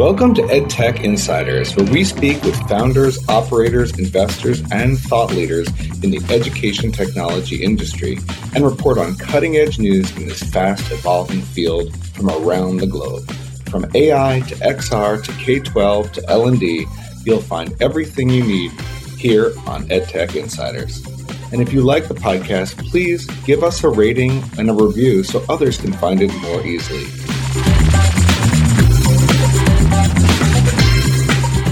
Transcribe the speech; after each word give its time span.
Welcome 0.00 0.32
to 0.36 0.42
EdTech 0.44 1.04
Insiders, 1.04 1.76
where 1.76 1.84
we 1.92 2.04
speak 2.04 2.42
with 2.42 2.56
founders, 2.66 3.18
operators, 3.28 3.98
investors, 3.98 4.62
and 4.72 4.98
thought 4.98 5.30
leaders 5.30 5.68
in 6.02 6.10
the 6.10 6.22
education 6.30 6.90
technology 6.90 7.62
industry 7.62 8.16
and 8.54 8.64
report 8.64 8.96
on 8.96 9.14
cutting 9.16 9.58
edge 9.58 9.78
news 9.78 10.10
in 10.16 10.26
this 10.26 10.42
fast 10.42 10.90
evolving 10.90 11.42
field 11.42 11.94
from 12.14 12.30
around 12.30 12.78
the 12.78 12.86
globe. 12.86 13.30
From 13.68 13.84
AI 13.94 14.40
to 14.48 14.54
XR 14.54 15.22
to 15.22 15.32
K 15.32 15.58
12 15.60 16.12
to 16.12 16.30
L&D, 16.30 16.86
you'll 17.26 17.42
find 17.42 17.76
everything 17.82 18.30
you 18.30 18.42
need 18.42 18.72
here 19.18 19.52
on 19.66 19.86
EdTech 19.88 20.34
Insiders. 20.34 21.04
And 21.52 21.60
if 21.60 21.74
you 21.74 21.82
like 21.82 22.08
the 22.08 22.14
podcast, 22.14 22.88
please 22.88 23.26
give 23.44 23.62
us 23.62 23.84
a 23.84 23.90
rating 23.90 24.42
and 24.56 24.70
a 24.70 24.72
review 24.72 25.24
so 25.24 25.44
others 25.50 25.76
can 25.76 25.92
find 25.92 26.22
it 26.22 26.34
more 26.40 26.66
easily. 26.66 27.04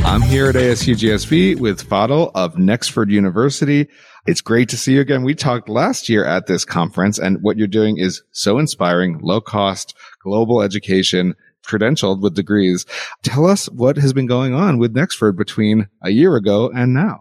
I'm 0.09 0.23
here 0.23 0.49
at 0.49 0.55
ASU 0.55 0.95
GSV 0.95 1.61
with 1.61 1.87
Fadl 1.87 2.31
of 2.35 2.57
Nexford 2.57 3.11
University. 3.11 3.89
It's 4.27 4.41
great 4.41 4.71
to 4.71 4.79
see 4.79 4.95
you 4.95 5.03
again. 5.03 5.23
We 5.23 5.35
talked 5.35 5.69
last 5.69 6.09
year 6.09 6.25
at 6.25 6.47
this 6.47 6.65
conference 6.65 7.19
and 7.19 7.43
what 7.43 7.59
you're 7.59 7.67
doing 7.69 7.99
is 7.99 8.23
so 8.33 8.59
inspiring, 8.59 9.19
low 9.21 9.43
cost, 9.43 9.95
global 10.23 10.63
education, 10.63 11.35
credentialed 11.63 12.23
with 12.23 12.35
degrees. 12.35 12.87
Tell 13.23 13.45
us 13.45 13.67
what 13.67 13.99
has 13.99 14.15
been 14.15 14.27
going 14.27 14.55
on 14.55 14.79
with 14.79 14.97
Nexford 14.97 15.37
between 15.37 15.89
a 16.03 16.09
year 16.09 16.37
ago 16.37 16.71
and 16.75 16.95
now. 16.95 17.21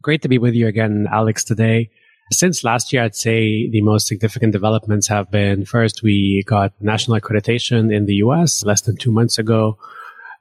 Great 0.00 0.22
to 0.22 0.28
be 0.28 0.38
with 0.38 0.54
you 0.54 0.66
again, 0.66 1.06
Alex, 1.12 1.44
today. 1.44 1.90
Since 2.32 2.64
last 2.64 2.94
year, 2.94 3.02
I'd 3.02 3.14
say 3.14 3.68
the 3.68 3.82
most 3.82 4.06
significant 4.06 4.52
developments 4.52 5.06
have 5.08 5.30
been 5.30 5.66
first, 5.66 6.02
we 6.02 6.44
got 6.46 6.72
national 6.80 7.20
accreditation 7.20 7.94
in 7.94 8.06
the 8.06 8.14
US 8.14 8.64
less 8.64 8.80
than 8.80 8.96
two 8.96 9.12
months 9.12 9.38
ago 9.38 9.76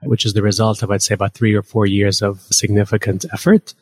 which 0.01 0.25
is 0.25 0.33
the 0.33 0.41
result 0.41 0.83
of, 0.83 0.91
I'd 0.91 1.01
say, 1.01 1.13
about 1.13 1.33
three 1.33 1.53
or 1.53 1.63
four 1.63 1.85
years 1.85 2.21
of 2.21 2.41
significant 2.51 3.25
effort. 3.33 3.73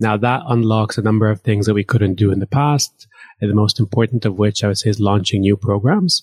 Now 0.00 0.16
that 0.16 0.42
unlocks 0.46 0.98
a 0.98 1.02
number 1.02 1.30
of 1.30 1.40
things 1.40 1.66
that 1.66 1.74
we 1.74 1.84
couldn't 1.84 2.14
do 2.14 2.32
in 2.32 2.38
the 2.38 2.46
past. 2.46 3.06
And 3.40 3.50
the 3.50 3.54
most 3.54 3.80
important 3.80 4.24
of 4.24 4.38
which 4.38 4.62
I 4.62 4.68
would 4.68 4.78
say 4.78 4.90
is 4.90 5.00
launching 5.00 5.40
new 5.40 5.56
programs. 5.56 6.22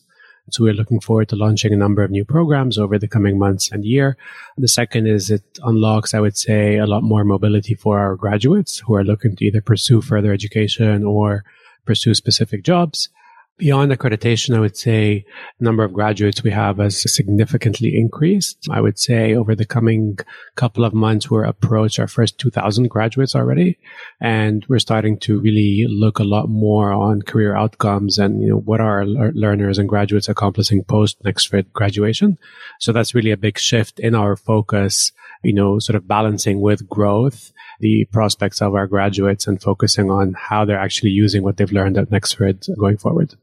So 0.52 0.64
we're 0.64 0.74
looking 0.74 1.00
forward 1.00 1.30
to 1.30 1.36
launching 1.36 1.74
a 1.74 1.78
number 1.78 2.02
of 2.02 2.10
new 2.10 2.26
programs 2.26 2.78
over 2.78 2.98
the 2.98 3.08
coming 3.08 3.38
months 3.38 3.72
and 3.72 3.86
year. 3.86 4.18
The 4.58 4.68
second 4.68 5.06
is 5.06 5.30
it 5.30 5.44
unlocks, 5.64 6.14
I 6.14 6.20
would 6.20 6.38
say, 6.38 6.78
a 6.78 6.88
lot 6.88 7.04
more 7.04 7.24
mobility 7.24 7.76
for 7.76 8.00
our 8.00 8.16
graduates 8.16 8.80
who 8.80 8.96
are 8.96 9.04
looking 9.04 9.36
to 9.36 9.46
either 9.46 9.62
pursue 9.62 10.02
further 10.02 10.34
education 10.34 11.04
or 11.04 11.44
pursue 11.86 12.14
specific 12.14 12.64
jobs. 12.64 13.10
Beyond 13.60 13.92
accreditation, 13.92 14.56
I 14.56 14.62
would 14.62 14.78
say 14.78 15.26
number 15.60 15.84
of 15.84 15.92
graduates 15.92 16.42
we 16.42 16.52
have 16.52 16.78
has 16.78 17.14
significantly 17.14 17.94
increased. 17.94 18.70
I 18.72 18.80
would 18.80 18.98
say 18.98 19.36
over 19.36 19.54
the 19.54 19.66
coming 19.66 20.18
couple 20.56 20.86
of 20.86 20.94
months, 20.94 21.30
we're 21.30 21.44
approach 21.44 22.00
our 22.00 22.08
first 22.08 22.38
2000 22.38 22.90
graduates 22.90 23.36
already. 23.36 23.78
And 24.22 24.66
we're 24.70 24.80
starting 24.80 25.20
to 25.20 25.42
really 25.42 25.86
look 25.90 26.20
a 26.20 26.24
lot 26.24 26.48
more 26.48 26.94
on 26.94 27.22
career 27.22 27.54
outcomes 27.54 28.18
and, 28.18 28.42
you 28.42 28.48
know, 28.48 28.60
what 28.60 28.80
are 28.80 29.02
our 29.02 29.32
learners 29.34 29.78
and 29.78 29.90
graduates 29.90 30.30
accomplishing 30.30 30.86
post 30.86 31.22
Nexford 31.26 31.74
graduation. 31.74 32.38
So 32.80 32.94
that's 32.94 33.14
really 33.14 33.32
a 33.32 33.38
big 33.38 33.58
shift 33.60 34.00
in 34.00 34.16
our 34.16 34.38
focus, 34.38 35.12
you 35.44 35.54
know, 35.54 35.80
sort 35.80 35.98
of 35.98 36.08
balancing 36.08 36.62
with 36.62 36.88
growth 36.88 37.52
the 37.82 38.06
prospects 38.06 38.62
of 38.62 38.74
our 38.74 38.88
graduates 38.88 39.48
and 39.48 39.62
focusing 39.62 40.10
on 40.10 40.34
how 40.38 40.64
they're 40.64 40.80
actually 40.80 41.12
using 41.12 41.44
what 41.44 41.58
they've 41.58 41.74
learned 41.74 41.98
at 41.98 42.10
Nexford 42.10 42.66
going 42.78 42.98
forward. 42.98 43.36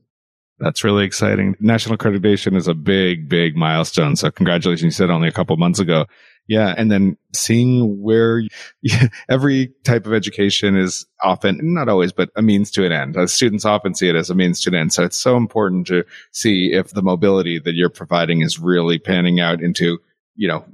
That's 0.58 0.84
really 0.84 1.04
exciting. 1.04 1.54
National 1.60 1.98
accreditation 1.98 2.56
is 2.56 2.66
a 2.66 2.74
big, 2.74 3.28
big 3.28 3.56
milestone. 3.56 4.16
So 4.16 4.30
congratulations. 4.30 4.84
You 4.84 4.90
said 4.90 5.10
only 5.10 5.28
a 5.28 5.32
couple 5.32 5.56
months 5.56 5.80
ago. 5.80 6.06
Yeah. 6.48 6.74
And 6.76 6.90
then 6.90 7.18
seeing 7.34 8.00
where 8.00 8.42
every 9.28 9.72
type 9.84 10.06
of 10.06 10.14
education 10.14 10.76
is 10.76 11.04
often, 11.22 11.58
not 11.62 11.88
always, 11.88 12.12
but 12.12 12.30
a 12.36 12.42
means 12.42 12.70
to 12.72 12.86
an 12.86 12.92
end. 12.92 13.16
As 13.16 13.32
students 13.32 13.64
often 13.64 13.94
see 13.94 14.08
it 14.08 14.16
as 14.16 14.30
a 14.30 14.34
means 14.34 14.60
to 14.62 14.70
an 14.70 14.76
end. 14.76 14.92
So 14.92 15.02
it's 15.02 15.16
so 15.16 15.36
important 15.36 15.88
to 15.88 16.04
see 16.32 16.72
if 16.72 16.90
the 16.90 17.02
mobility 17.02 17.58
that 17.58 17.74
you're 17.74 17.90
providing 17.90 18.42
is 18.42 18.58
really 18.58 18.98
panning 18.98 19.40
out 19.40 19.60
into, 19.60 19.98
you 20.36 20.48
know, 20.48 20.64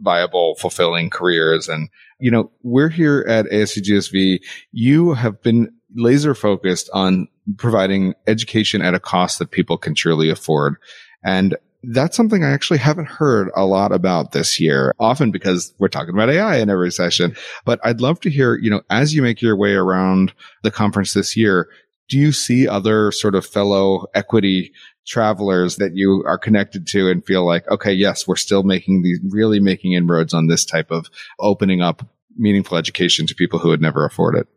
viable, 0.00 0.54
fulfilling 0.56 1.10
careers. 1.10 1.68
And, 1.68 1.88
you 2.20 2.30
know, 2.30 2.50
we're 2.62 2.88
here 2.88 3.24
at 3.26 3.46
ASU 3.46 3.82
GSV. 3.82 4.40
You 4.72 5.14
have 5.14 5.42
been 5.42 5.72
laser 5.94 6.34
focused 6.34 6.90
on 6.92 7.28
providing 7.56 8.14
education 8.26 8.82
at 8.82 8.94
a 8.94 9.00
cost 9.00 9.38
that 9.38 9.50
people 9.50 9.78
can 9.78 9.94
truly 9.94 10.30
afford. 10.30 10.76
And 11.24 11.56
that's 11.82 12.16
something 12.16 12.42
I 12.42 12.50
actually 12.50 12.78
haven't 12.78 13.06
heard 13.06 13.50
a 13.54 13.64
lot 13.64 13.92
about 13.92 14.32
this 14.32 14.58
year, 14.58 14.92
often 14.98 15.30
because 15.30 15.72
we're 15.78 15.88
talking 15.88 16.14
about 16.14 16.30
AI 16.30 16.56
in 16.56 16.70
every 16.70 16.90
session. 16.90 17.36
But 17.64 17.78
I'd 17.84 18.00
love 18.00 18.20
to 18.20 18.30
hear, 18.30 18.56
you 18.56 18.70
know, 18.70 18.82
as 18.90 19.14
you 19.14 19.22
make 19.22 19.40
your 19.40 19.56
way 19.56 19.74
around 19.74 20.32
the 20.62 20.70
conference 20.70 21.14
this 21.14 21.36
year, 21.36 21.68
do 22.08 22.18
you 22.18 22.32
see 22.32 22.66
other 22.68 23.12
sort 23.12 23.34
of 23.34 23.46
fellow 23.46 24.06
equity 24.14 24.72
travelers 25.06 25.76
that 25.76 25.94
you 25.94 26.24
are 26.26 26.38
connected 26.38 26.86
to 26.88 27.08
and 27.08 27.24
feel 27.24 27.46
like, 27.46 27.68
okay, 27.70 27.92
yes, 27.92 28.26
we're 28.26 28.36
still 28.36 28.64
making 28.64 29.02
these, 29.02 29.20
really 29.28 29.60
making 29.60 29.92
inroads 29.92 30.34
on 30.34 30.48
this 30.48 30.64
type 30.64 30.90
of 30.90 31.08
opening 31.38 31.80
up 31.80 32.06
meaningful 32.36 32.76
education 32.76 33.26
to 33.26 33.34
people 33.34 33.58
who 33.58 33.68
would 33.68 33.80
never 33.80 34.04
afford 34.04 34.34
it? 34.34 34.48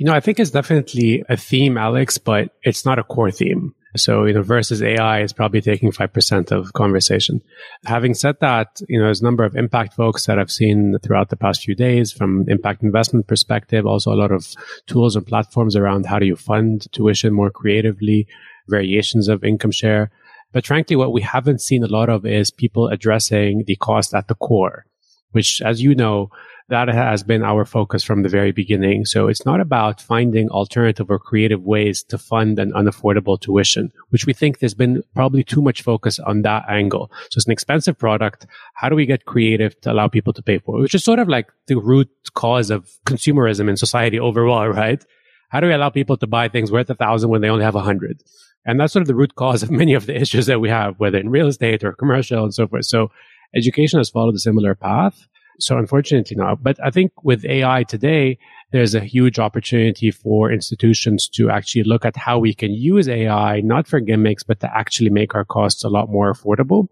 You 0.00 0.06
know, 0.06 0.14
I 0.14 0.20
think 0.20 0.40
it's 0.40 0.50
definitely 0.50 1.22
a 1.28 1.36
theme, 1.36 1.76
Alex, 1.76 2.16
but 2.16 2.56
it's 2.62 2.86
not 2.86 2.98
a 2.98 3.04
core 3.04 3.30
theme. 3.30 3.74
So, 3.98 4.24
you 4.24 4.32
know, 4.32 4.40
versus 4.40 4.82
AI 4.82 5.20
is 5.20 5.34
probably 5.34 5.60
taking 5.60 5.92
5% 5.92 6.50
of 6.52 6.72
conversation. 6.72 7.42
Having 7.84 8.14
said 8.14 8.36
that, 8.40 8.80
you 8.88 8.98
know, 8.98 9.04
there's 9.04 9.20
a 9.20 9.24
number 9.24 9.44
of 9.44 9.56
impact 9.56 9.92
folks 9.92 10.24
that 10.24 10.38
I've 10.38 10.50
seen 10.50 10.96
throughout 11.02 11.28
the 11.28 11.36
past 11.36 11.64
few 11.64 11.74
days 11.74 12.12
from 12.12 12.48
impact 12.48 12.82
investment 12.82 13.26
perspective, 13.26 13.84
also 13.84 14.10
a 14.10 14.16
lot 14.16 14.32
of 14.32 14.46
tools 14.86 15.16
and 15.16 15.26
platforms 15.26 15.76
around 15.76 16.06
how 16.06 16.18
do 16.18 16.24
you 16.24 16.34
fund 16.34 16.90
tuition 16.92 17.34
more 17.34 17.50
creatively, 17.50 18.26
variations 18.70 19.28
of 19.28 19.44
income 19.44 19.70
share. 19.70 20.10
But 20.50 20.64
frankly, 20.66 20.96
what 20.96 21.12
we 21.12 21.20
haven't 21.20 21.60
seen 21.60 21.84
a 21.84 21.88
lot 21.88 22.08
of 22.08 22.24
is 22.24 22.50
people 22.50 22.88
addressing 22.88 23.64
the 23.66 23.76
cost 23.76 24.14
at 24.14 24.28
the 24.28 24.34
core, 24.34 24.86
which, 25.32 25.60
as 25.60 25.82
you 25.82 25.94
know, 25.94 26.30
that 26.70 26.88
has 26.88 27.22
been 27.22 27.42
our 27.42 27.64
focus 27.64 28.02
from 28.02 28.22
the 28.22 28.28
very 28.28 28.52
beginning. 28.52 29.04
So 29.04 29.28
it's 29.28 29.44
not 29.44 29.60
about 29.60 30.00
finding 30.00 30.48
alternative 30.48 31.10
or 31.10 31.18
creative 31.18 31.62
ways 31.62 32.02
to 32.04 32.16
fund 32.16 32.58
an 32.58 32.72
unaffordable 32.72 33.40
tuition, 33.40 33.92
which 34.10 34.24
we 34.24 34.32
think 34.32 34.58
there's 34.58 34.74
been 34.74 35.02
probably 35.14 35.44
too 35.44 35.60
much 35.60 35.82
focus 35.82 36.18
on 36.20 36.42
that 36.42 36.64
angle. 36.68 37.10
So 37.30 37.38
it's 37.38 37.46
an 37.46 37.52
expensive 37.52 37.98
product. 37.98 38.46
How 38.74 38.88
do 38.88 38.96
we 38.96 39.04
get 39.04 39.26
creative 39.26 39.78
to 39.82 39.92
allow 39.92 40.08
people 40.08 40.32
to 40.32 40.42
pay 40.42 40.58
for 40.58 40.78
it? 40.78 40.82
Which 40.82 40.94
is 40.94 41.04
sort 41.04 41.18
of 41.18 41.28
like 41.28 41.50
the 41.66 41.76
root 41.76 42.08
cause 42.34 42.70
of 42.70 42.88
consumerism 43.04 43.68
in 43.68 43.76
society 43.76 44.18
overall, 44.18 44.68
right? 44.82 45.04
How 45.50 45.58
do 45.58 45.66
we 45.66 45.72
allow 45.72 45.90
people 45.90 46.16
to 46.16 46.26
buy 46.26 46.48
things 46.48 46.70
worth 46.70 46.88
a 46.90 46.94
thousand 46.94 47.30
when 47.30 47.40
they 47.40 47.50
only 47.50 47.64
have 47.64 47.74
a 47.74 47.82
hundred? 47.82 48.22
And 48.64 48.78
that's 48.78 48.92
sort 48.92 49.02
of 49.02 49.08
the 49.08 49.14
root 49.14 49.34
cause 49.34 49.62
of 49.62 49.70
many 49.82 49.94
of 49.94 50.06
the 50.06 50.18
issues 50.18 50.46
that 50.46 50.60
we 50.60 50.68
have, 50.68 51.00
whether 51.00 51.18
in 51.18 51.30
real 51.30 51.48
estate 51.48 51.82
or 51.82 51.92
commercial 51.92 52.44
and 52.44 52.54
so 52.54 52.68
forth. 52.68 52.84
So 52.86 53.10
education 53.54 53.98
has 53.98 54.08
followed 54.08 54.34
a 54.36 54.38
similar 54.38 54.74
path. 54.74 55.26
So 55.60 55.78
unfortunately 55.78 56.36
not. 56.36 56.62
But 56.62 56.82
I 56.82 56.90
think 56.90 57.12
with 57.22 57.44
AI 57.44 57.84
today, 57.84 58.38
there's 58.72 58.94
a 58.94 59.00
huge 59.00 59.38
opportunity 59.38 60.10
for 60.10 60.50
institutions 60.50 61.28
to 61.34 61.50
actually 61.50 61.84
look 61.84 62.04
at 62.04 62.16
how 62.16 62.38
we 62.38 62.54
can 62.54 62.72
use 62.72 63.08
AI, 63.08 63.60
not 63.60 63.86
for 63.86 64.00
gimmicks, 64.00 64.42
but 64.42 64.60
to 64.60 64.76
actually 64.76 65.10
make 65.10 65.34
our 65.34 65.44
costs 65.44 65.84
a 65.84 65.88
lot 65.88 66.08
more 66.08 66.32
affordable. 66.32 66.88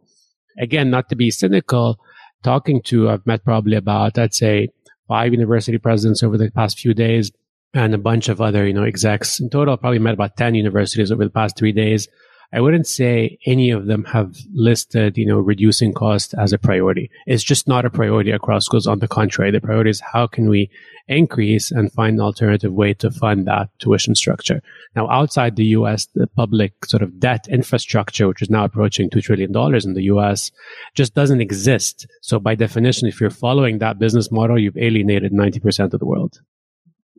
Again, 0.59 0.91
not 0.91 1.09
to 1.09 1.17
be 1.17 1.31
cynical, 1.31 1.99
talking 2.43 2.83
to, 2.83 3.09
I've 3.09 3.27
met 3.27 3.45
probably 3.45 3.77
about, 3.77 4.19
I'd 4.19 4.35
say, 4.35 4.69
five 5.07 5.33
university 5.33 5.79
presidents 5.79 6.23
over 6.23 6.37
the 6.37 6.51
past 6.51 6.79
few 6.79 6.95
days 6.95 7.31
and 7.75 7.95
a 7.95 7.99
bunch 7.99 8.29
of 8.29 8.41
other, 8.41 8.67
you 8.67 8.73
know, 8.73 8.85
execs. 8.85 9.41
In 9.41 9.51
total, 9.51 9.75
I 9.75 9.77
probably 9.77 9.99
met 9.99 10.15
about 10.15 10.37
10 10.37 10.55
universities 10.55 11.13
over 11.13 11.25
the 11.25 11.31
past 11.31 11.57
three 11.57 11.73
days. 11.73 12.09
I 12.53 12.61
wouldn't 12.61 12.87
say 12.87 13.39
any 13.45 13.71
of 13.71 13.87
them 13.87 14.05
have 14.05 14.37
listed, 14.55 15.19
you 15.19 15.27
know, 15.27 15.39
reducing 15.39 15.93
cost 15.93 16.35
as 16.39 16.53
a 16.53 16.59
priority. 16.59 17.11
It's 17.27 17.43
just 17.43 17.69
not 17.69 17.85
a 17.85 17.91
priority 17.91 18.31
across 18.31 18.65
schools. 18.65 18.87
On 18.87 19.01
the 19.01 19.09
contrary, 19.09 19.51
the 19.51 19.61
priority 19.61 19.91
is 19.91 20.01
how 20.01 20.27
can 20.27 20.49
we 20.49 20.71
increase 21.09 21.71
and 21.71 21.93
find 21.93 22.17
an 22.17 22.21
alternative 22.23 22.73
way 22.73 22.95
to 22.95 23.11
fund 23.11 23.47
that 23.47 23.69
tuition 23.79 24.15
structure. 24.15 24.63
Now, 24.97 25.11
outside 25.11 25.57
the 25.57 25.65
U.S., 25.67 26.07
the 26.15 26.27
public 26.27 26.87
sort 26.87 27.03
of 27.03 27.21
debt 27.21 27.47
infrastructure, 27.49 28.29
which 28.29 28.43
is 28.43 28.51
now 28.51 28.65
approaching 28.65 29.11
$2 29.11 29.23
trillion 29.23 29.51
in 29.85 29.95
the 29.95 30.05
U.S., 30.05 30.51
just 30.95 31.15
doesn't 31.15 31.41
exist. 31.41 32.07
So 32.23 32.39
by 32.39 32.55
definition, 32.55 33.09
if 33.09 33.21
you're 33.21 33.31
following 33.31 33.79
that 33.79 33.99
business 33.99 34.31
model, 34.31 34.59
you've 34.59 34.77
alienated 34.77 35.33
90% 35.33 35.93
of 35.93 36.01
the 36.01 36.07
world. 36.07 36.41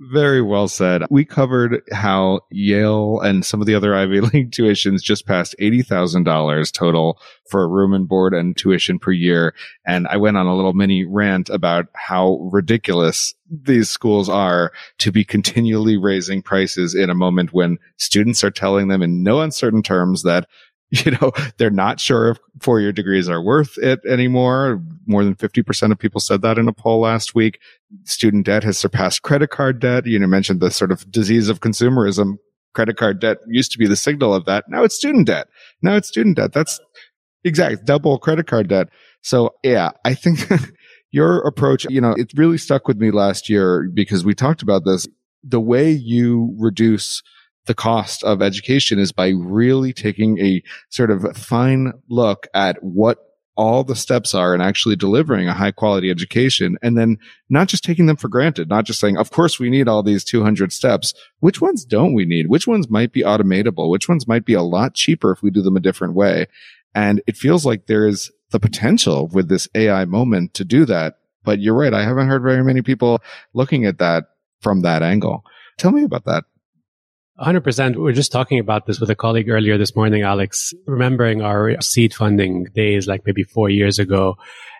Very 0.01 0.41
well 0.41 0.69
said. 0.69 1.03
We 1.09 1.25
covered 1.25 1.81
how 1.91 2.41
Yale 2.51 3.19
and 3.19 3.45
some 3.45 3.59
of 3.59 3.67
the 3.67 3.75
other 3.75 3.93
Ivy 4.01 4.21
League 4.21 4.51
tuitions 4.51 5.01
just 5.01 5.25
passed 5.25 5.55
$80,000 5.59 6.71
total 6.71 7.19
for 7.49 7.63
a 7.63 7.67
room 7.67 7.93
and 7.93 8.07
board 8.07 8.33
and 8.33 8.55
tuition 8.55 8.97
per 8.97 9.11
year. 9.11 9.53
And 9.85 10.07
I 10.07 10.15
went 10.15 10.37
on 10.37 10.45
a 10.45 10.55
little 10.55 10.73
mini 10.73 11.03
rant 11.03 11.49
about 11.49 11.87
how 11.95 12.49
ridiculous 12.51 13.35
these 13.51 13.89
schools 13.89 14.29
are 14.29 14.71
to 14.99 15.11
be 15.11 15.25
continually 15.25 15.97
raising 15.97 16.41
prices 16.41 16.95
in 16.95 17.09
a 17.09 17.15
moment 17.15 17.51
when 17.51 17.77
students 17.97 18.43
are 18.43 18.51
telling 18.51 18.87
them 18.87 19.01
in 19.01 19.21
no 19.21 19.41
uncertain 19.41 19.83
terms 19.83 20.23
that 20.23 20.47
you 21.05 21.11
know, 21.11 21.31
they're 21.57 21.69
not 21.69 21.99
sure 21.99 22.31
if 22.31 22.39
four 22.59 22.79
year 22.79 22.91
degrees 22.91 23.29
are 23.29 23.41
worth 23.41 23.77
it 23.77 23.99
anymore. 24.05 24.81
More 25.05 25.23
than 25.23 25.35
50% 25.35 25.91
of 25.91 25.99
people 25.99 26.19
said 26.19 26.41
that 26.41 26.57
in 26.57 26.67
a 26.67 26.73
poll 26.73 27.01
last 27.01 27.35
week. 27.35 27.59
Student 28.05 28.47
debt 28.47 28.63
has 28.63 28.77
surpassed 28.77 29.21
credit 29.21 29.51
card 29.51 29.79
debt. 29.79 30.07
You 30.07 30.17
know, 30.17 30.27
mentioned 30.27 30.61
the 30.61 30.71
sort 30.71 30.91
of 30.91 31.09
disease 31.11 31.47
of 31.47 31.59
consumerism. 31.59 32.37
Credit 32.73 32.97
card 32.97 33.19
debt 33.19 33.37
used 33.47 33.71
to 33.71 33.77
be 33.77 33.87
the 33.87 33.95
signal 33.95 34.33
of 34.33 34.45
that. 34.45 34.65
Now 34.67 34.83
it's 34.83 34.95
student 34.95 35.27
debt. 35.27 35.47
Now 35.81 35.95
it's 35.95 36.07
student 36.07 36.37
debt. 36.37 36.53
That's 36.53 36.79
exact 37.43 37.85
double 37.85 38.17
credit 38.17 38.47
card 38.47 38.67
debt. 38.67 38.89
So 39.21 39.55
yeah, 39.63 39.91
I 40.05 40.15
think 40.15 40.39
your 41.11 41.39
approach, 41.39 41.85
you 41.89 42.01
know, 42.01 42.13
it 42.17 42.31
really 42.35 42.57
stuck 42.57 42.87
with 42.87 42.97
me 42.97 43.11
last 43.11 43.47
year 43.47 43.89
because 43.93 44.25
we 44.25 44.33
talked 44.33 44.63
about 44.63 44.85
this. 44.85 45.07
The 45.43 45.59
way 45.59 45.91
you 45.91 46.55
reduce 46.57 47.21
the 47.69 47.75
cost 47.75 48.23
of 48.23 48.41
education 48.41 48.97
is 48.97 49.11
by 49.11 49.29
really 49.29 49.93
taking 49.93 50.39
a 50.39 50.63
sort 50.89 51.11
of 51.11 51.37
fine 51.37 51.93
look 52.09 52.47
at 52.55 52.81
what 52.81 53.19
all 53.55 53.83
the 53.83 53.95
steps 53.95 54.33
are 54.33 54.55
and 54.55 54.63
actually 54.63 54.95
delivering 54.95 55.47
a 55.47 55.53
high 55.53 55.69
quality 55.69 56.09
education 56.09 56.79
and 56.81 56.97
then 56.97 57.15
not 57.47 57.67
just 57.67 57.83
taking 57.83 58.07
them 58.07 58.15
for 58.15 58.27
granted, 58.27 58.69
not 58.69 58.85
just 58.85 58.99
saying, 58.99 59.17
of 59.17 59.29
course 59.29 59.59
we 59.59 59.69
need 59.69 59.87
all 59.87 60.01
these 60.01 60.23
200 60.23 60.73
steps. 60.73 61.13
Which 61.41 61.61
ones 61.61 61.85
don't 61.85 62.15
we 62.15 62.25
need? 62.25 62.47
Which 62.47 62.65
ones 62.65 62.89
might 62.89 63.13
be 63.13 63.21
automatable? 63.21 63.91
Which 63.91 64.09
ones 64.09 64.27
might 64.27 64.45
be 64.45 64.55
a 64.55 64.63
lot 64.63 64.95
cheaper 64.95 65.31
if 65.31 65.43
we 65.43 65.51
do 65.51 65.61
them 65.61 65.77
a 65.77 65.79
different 65.79 66.15
way? 66.15 66.47
And 66.95 67.21
it 67.27 67.37
feels 67.37 67.67
like 67.67 67.85
there 67.85 68.07
is 68.07 68.31
the 68.49 68.59
potential 68.59 69.27
with 69.27 69.47
this 69.47 69.67
AI 69.75 70.05
moment 70.05 70.55
to 70.55 70.65
do 70.65 70.85
that. 70.85 71.19
But 71.43 71.59
you're 71.59 71.77
right. 71.77 71.93
I 71.93 72.03
haven't 72.03 72.29
heard 72.29 72.41
very 72.41 72.63
many 72.63 72.81
people 72.81 73.21
looking 73.53 73.85
at 73.85 73.99
that 73.99 74.23
from 74.59 74.81
that 74.81 75.03
angle. 75.03 75.43
Tell 75.77 75.91
me 75.91 76.03
about 76.03 76.25
that. 76.25 76.45
100%. 77.39 77.95
We 77.95 78.09
are 78.09 78.13
just 78.13 78.33
talking 78.33 78.59
about 78.59 78.85
this 78.85 78.99
with 78.99 79.09
a 79.09 79.15
colleague 79.15 79.49
earlier 79.49 79.77
this 79.77 79.95
morning, 79.95 80.23
Alex, 80.23 80.73
remembering 80.85 81.41
our 81.41 81.79
seed 81.81 82.13
funding 82.13 82.65
days, 82.75 83.07
like 83.07 83.25
maybe 83.25 83.43
four 83.43 83.69
years 83.69 83.97
ago. 83.97 84.37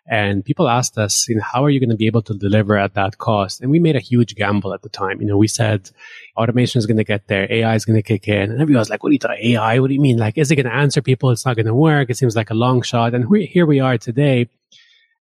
And 0.08 0.44
people 0.44 0.68
asked 0.68 0.98
us, 0.98 1.30
you 1.30 1.36
know, 1.36 1.44
how 1.44 1.64
are 1.64 1.70
you 1.70 1.80
going 1.80 1.92
to 1.92 1.96
be 1.96 2.08
able 2.08 2.24
to 2.24 2.34
deliver 2.34 2.76
at 2.78 2.96
that 2.96 3.18
cost? 3.18 3.62
And 3.62 3.72
we 3.72 3.80
made 3.80 3.96
a 3.96 4.02
huge 4.02 4.36
gamble 4.36 4.74
at 4.74 4.82
the 4.82 4.90
time. 4.90 5.22
You 5.22 5.28
know, 5.28 5.38
we 5.38 5.48
said 5.48 5.90
automation 6.36 6.80
is 6.80 6.86
going 6.86 6.98
to 6.98 7.04
get 7.04 7.28
there. 7.28 7.48
AI 7.50 7.76
is 7.76 7.86
going 7.86 7.98
to 7.98 8.04
kick 8.04 8.28
in. 8.28 8.52
And 8.52 8.54
everybody 8.54 8.80
was 8.80 8.90
like, 8.90 9.04
what 9.04 9.10
do 9.10 9.14
you 9.14 9.20
talking 9.20 9.54
AI? 9.54 9.80
What 9.80 9.88
do 9.88 9.94
you 9.94 10.02
mean? 10.02 10.18
Like, 10.18 10.38
is 10.38 10.52
it 10.52 10.56
going 10.56 10.66
to 10.66 10.74
answer 10.74 11.02
people? 11.02 11.30
It's 11.30 11.46
not 11.46 11.56
going 11.56 11.68
to 11.68 11.76
work. 11.76 12.10
It 12.10 12.18
seems 12.18 12.36
like 12.36 12.50
a 12.50 12.56
long 12.56 12.82
shot. 12.82 13.14
And 13.14 13.30
we, 13.30 13.46
here 13.46 13.68
we 13.68 13.80
are 13.80 13.98
today. 13.98 14.50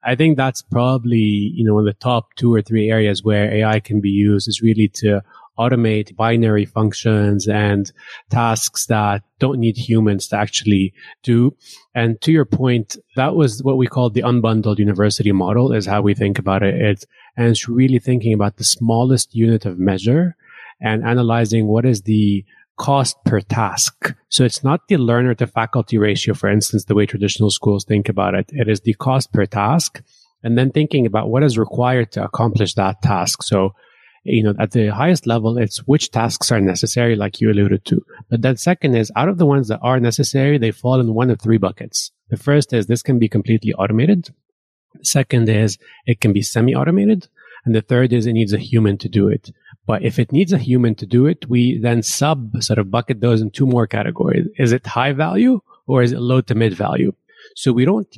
I 0.05 0.15
think 0.15 0.37
that's 0.37 0.61
probably, 0.61 1.17
you 1.17 1.65
know, 1.65 1.75
one 1.75 1.89
of 1.89 1.95
the 1.95 1.99
top 1.99 2.35
two 2.37 2.55
or 2.55 2.61
three 2.61 2.91
areas 2.91 3.25
where 3.25 3.53
AI 3.53 3.81
can 3.81 4.03
be 4.03 4.11
used 4.11 4.47
is 4.49 4.61
really 4.61 4.89
to 4.97 5.23
automate 5.59 6.15
binary 6.17 6.65
functions 6.65 7.47
and 7.49 7.93
tasks 8.31 8.87
that 8.87 9.23
don't 9.39 9.59
need 9.59 9.77
humans 9.77 10.29
to 10.29 10.37
actually 10.37 10.93
do. 11.23 11.57
And 11.95 12.21
to 12.23 12.33
your 12.33 12.45
point, 12.45 12.97
that 13.17 13.37
was 13.37 13.63
what 13.63 13.77
we 13.77 13.87
call 13.87 14.11
the 14.11 14.23
unbundled 14.23 14.79
university 14.79 15.33
model 15.33 15.73
is 15.73 15.87
how 15.87 16.03
we 16.03 16.15
think 16.15 16.39
about 16.39 16.63
it. 16.63 16.75
It's, 16.75 17.07
and 17.37 17.49
it's 17.49 17.69
really 17.69 17.99
thinking 17.99 18.33
about 18.33 18.57
the 18.57 18.65
smallest 18.65 19.35
unit 19.35 19.65
of 19.67 19.79
measure 19.79 20.37
and 20.81 21.05
analyzing 21.05 21.67
what 21.67 21.85
is 21.85 22.03
the 22.03 22.45
cost 22.77 23.17
per 23.25 23.41
task. 23.41 24.15
So 24.29 24.45
it's 24.45 24.65
not 24.65 24.89
the 24.89 24.97
learner 24.97 25.35
to 25.37 25.47
faculty 25.47 25.99
ratio, 25.99 26.35
for 26.35 26.51
instance, 26.51 26.85
the 26.85 26.95
way 26.95 27.07
traditional 27.07 27.51
schools 27.51 27.85
think 27.85 28.09
about 28.09 28.35
it. 28.35 28.51
It 28.53 28.69
is 28.69 28.81
the 28.81 28.95
cost 28.95 29.33
per 29.33 29.47
task 29.47 30.03
and 30.43 30.59
then 30.59 30.71
thinking 30.71 31.07
about 31.07 31.31
what 31.31 31.43
is 31.43 31.57
required 31.57 32.13
to 32.13 32.25
accomplish 32.25 32.75
that 32.75 33.01
task. 33.03 33.43
So 33.43 33.75
you 34.25 34.43
know, 34.43 34.55
at 34.59 34.73
the 34.73 34.89
highest 34.89 35.27
level, 35.27 35.59
it's 35.59 35.79
which 35.87 36.11
tasks 36.11 36.51
are 36.51 36.61
necessary, 36.61 37.15
like 37.15 37.41
you 37.41 37.51
alluded 37.51 37.85
to. 37.87 38.05
But 38.31 38.43
then 38.43 38.57
second 38.57 38.97
is 38.97 39.13
out 39.17 39.29
of 39.29 39.39
the 39.39 39.47
ones 39.47 39.69
that 39.69 39.81
are 39.83 40.01
necessary, 40.01 40.59
they 40.59 40.71
fall 40.71 41.01
in 41.01 41.15
one 41.15 41.31
of 41.31 41.41
three 41.41 41.59
buckets. 41.59 42.11
The 42.31 42.37
first 42.37 42.73
is 42.73 42.87
this 42.87 43.03
can 43.03 43.19
be 43.19 43.29
completely 43.29 43.75
automated. 43.75 44.31
The 44.95 45.05
second 45.05 45.49
is 45.49 45.79
it 46.07 46.21
can 46.21 46.33
be 46.33 46.43
semi-automated. 46.43 47.29
And 47.65 47.75
the 47.75 47.83
third 47.83 48.13
is 48.13 48.27
it 48.27 48.33
needs 48.33 48.53
a 48.53 48.59
human 48.59 48.99
to 48.99 49.09
do 49.09 49.29
it. 49.29 49.51
But 49.87 50.03
if 50.03 50.19
it 50.19 50.33
needs 50.33 50.53
a 50.53 50.59
human 50.59 50.95
to 50.97 51.07
do 51.07 51.27
it, 51.27 51.49
we 51.49 51.79
then 51.79 52.03
sub 52.03 52.63
sort 52.63 52.79
of 52.79 52.91
bucket 52.91 53.21
those 53.21 53.41
in 53.41 53.51
two 53.51 53.67
more 53.67 53.87
categories. 53.87 54.47
Is 54.59 54.73
it 54.73 54.87
high 54.87 55.13
value 55.13 55.61
or 55.87 56.03
is 56.03 56.13
it 56.13 56.21
low 56.21 56.41
to 56.43 56.55
mid 56.55 56.75
value? 56.75 57.13
So 57.55 57.73
we 57.73 57.85
don't 57.85 58.09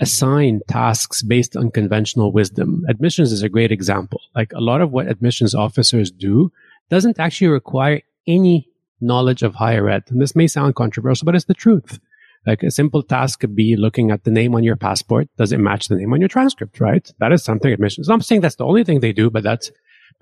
assign 0.00 0.60
tasks 0.66 1.22
based 1.22 1.56
on 1.56 1.70
conventional 1.70 2.32
wisdom. 2.32 2.84
Admissions 2.88 3.32
is 3.32 3.42
a 3.42 3.48
great 3.48 3.70
example. 3.70 4.20
Like 4.34 4.52
a 4.52 4.60
lot 4.60 4.80
of 4.80 4.90
what 4.90 5.08
admissions 5.08 5.54
officers 5.54 6.10
do 6.10 6.50
doesn't 6.88 7.20
actually 7.20 7.48
require 7.48 8.00
any 8.26 8.68
knowledge 9.00 9.42
of 9.42 9.54
higher 9.54 9.88
ed. 9.88 10.04
And 10.08 10.20
this 10.20 10.34
may 10.34 10.46
sound 10.46 10.74
controversial, 10.74 11.26
but 11.26 11.34
it's 11.34 11.44
the 11.44 11.54
truth. 11.54 11.98
Like 12.46 12.62
a 12.62 12.70
simple 12.70 13.02
task 13.02 13.40
could 13.40 13.54
be 13.54 13.76
looking 13.76 14.10
at 14.10 14.24
the 14.24 14.30
name 14.30 14.54
on 14.54 14.64
your 14.64 14.76
passport. 14.76 15.28
Does 15.36 15.52
it 15.52 15.58
match 15.60 15.88
the 15.88 15.96
name 15.96 16.12
on 16.12 16.20
your 16.20 16.28
transcript, 16.28 16.80
right? 16.80 17.10
That 17.18 17.32
is 17.32 17.44
something 17.44 17.70
admissions. 17.70 18.08
I'm 18.08 18.22
saying 18.22 18.40
that's 18.40 18.56
the 18.56 18.64
only 18.64 18.84
thing 18.84 19.00
they 19.00 19.12
do, 19.12 19.28
but 19.30 19.42
that's 19.42 19.70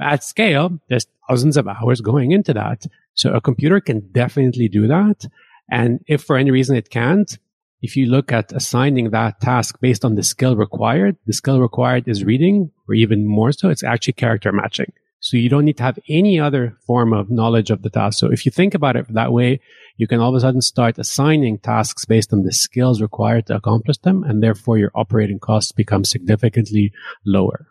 at 0.01 0.25
scale. 0.25 0.79
There's 0.89 1.07
thousands 1.29 1.57
of 1.57 1.69
hours 1.69 2.01
going 2.01 2.33
into 2.33 2.53
that. 2.55 2.87
So 3.15 3.33
a 3.33 3.41
computer 3.41 3.81
can 3.81 4.01
definitely 4.11 4.69
do 4.69 4.89
that. 4.89 5.27
And 5.71 6.01
if 6.09 6.23
for 6.23 6.37
any 6.37 6.51
reason 6.51 6.77
it 6.77 6.91
can't, 6.91 7.39
if 7.81 7.97
you 7.97 8.07
look 8.07 8.33
at 8.33 8.53
assigning 8.53 9.11
that 9.11 9.41
task 9.41 9.79
based 9.81 10.05
on 10.05 10.15
the 10.15 10.23
skill 10.23 10.57
required, 10.57 11.17
the 11.27 11.33
skill 11.33 11.61
required 11.61 12.09
is 12.09 12.25
reading, 12.25 12.71
or 12.89 12.95
even 12.95 13.27
more 13.27 13.53
so, 13.53 13.69
it's 13.69 13.85
actually 13.85 14.15
character 14.15 14.53
matching. 14.53 14.93
So 15.21 15.37
you 15.37 15.49
don't 15.49 15.65
need 15.65 15.77
to 15.79 15.83
have 15.83 15.99
any 16.09 16.39
other 16.39 16.77
form 16.87 17.13
of 17.13 17.31
knowledge 17.31 17.71
of 17.71 17.83
the 17.83 17.91
task. 17.91 18.19
So 18.19 18.31
if 18.31 18.47
you 18.47 18.53
think 18.53 18.75
about 18.75 18.97
it 18.97 19.13
that 19.13 19.33
way, 19.33 19.61
you 19.97 20.07
can 20.07 20.21
all 20.21 20.29
of 20.29 20.37
a 20.37 20.41
sudden 20.41 20.61
start 20.61 20.99
assigning 20.99 21.59
tasks 21.59 22.05
based 22.05 22.33
on 22.33 22.45
the 22.45 22.53
skills 22.53 23.03
required 23.03 23.47
to 23.47 23.57
accomplish 23.57 23.99
them, 23.99 24.23
and 24.23 24.43
therefore 24.43 24.79
your 24.79 24.93
operating 24.95 25.41
costs 25.41 25.73
become 25.73 26.05
significantly 26.05 26.93
lower. 27.27 27.67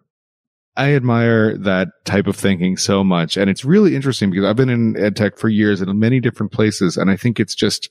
I 0.75 0.93
admire 0.93 1.57
that 1.57 1.87
type 2.05 2.27
of 2.27 2.35
thinking 2.35 2.77
so 2.77 3.03
much. 3.03 3.35
And 3.35 3.49
it's 3.49 3.65
really 3.65 3.95
interesting 3.95 4.29
because 4.29 4.45
I've 4.45 4.55
been 4.55 4.69
in 4.69 4.95
ed 4.95 5.15
tech 5.15 5.37
for 5.37 5.49
years 5.49 5.81
in 5.81 5.97
many 5.97 6.19
different 6.19 6.51
places. 6.51 6.97
And 6.97 7.09
I 7.09 7.15
think 7.15 7.39
it's 7.39 7.55
just 7.55 7.89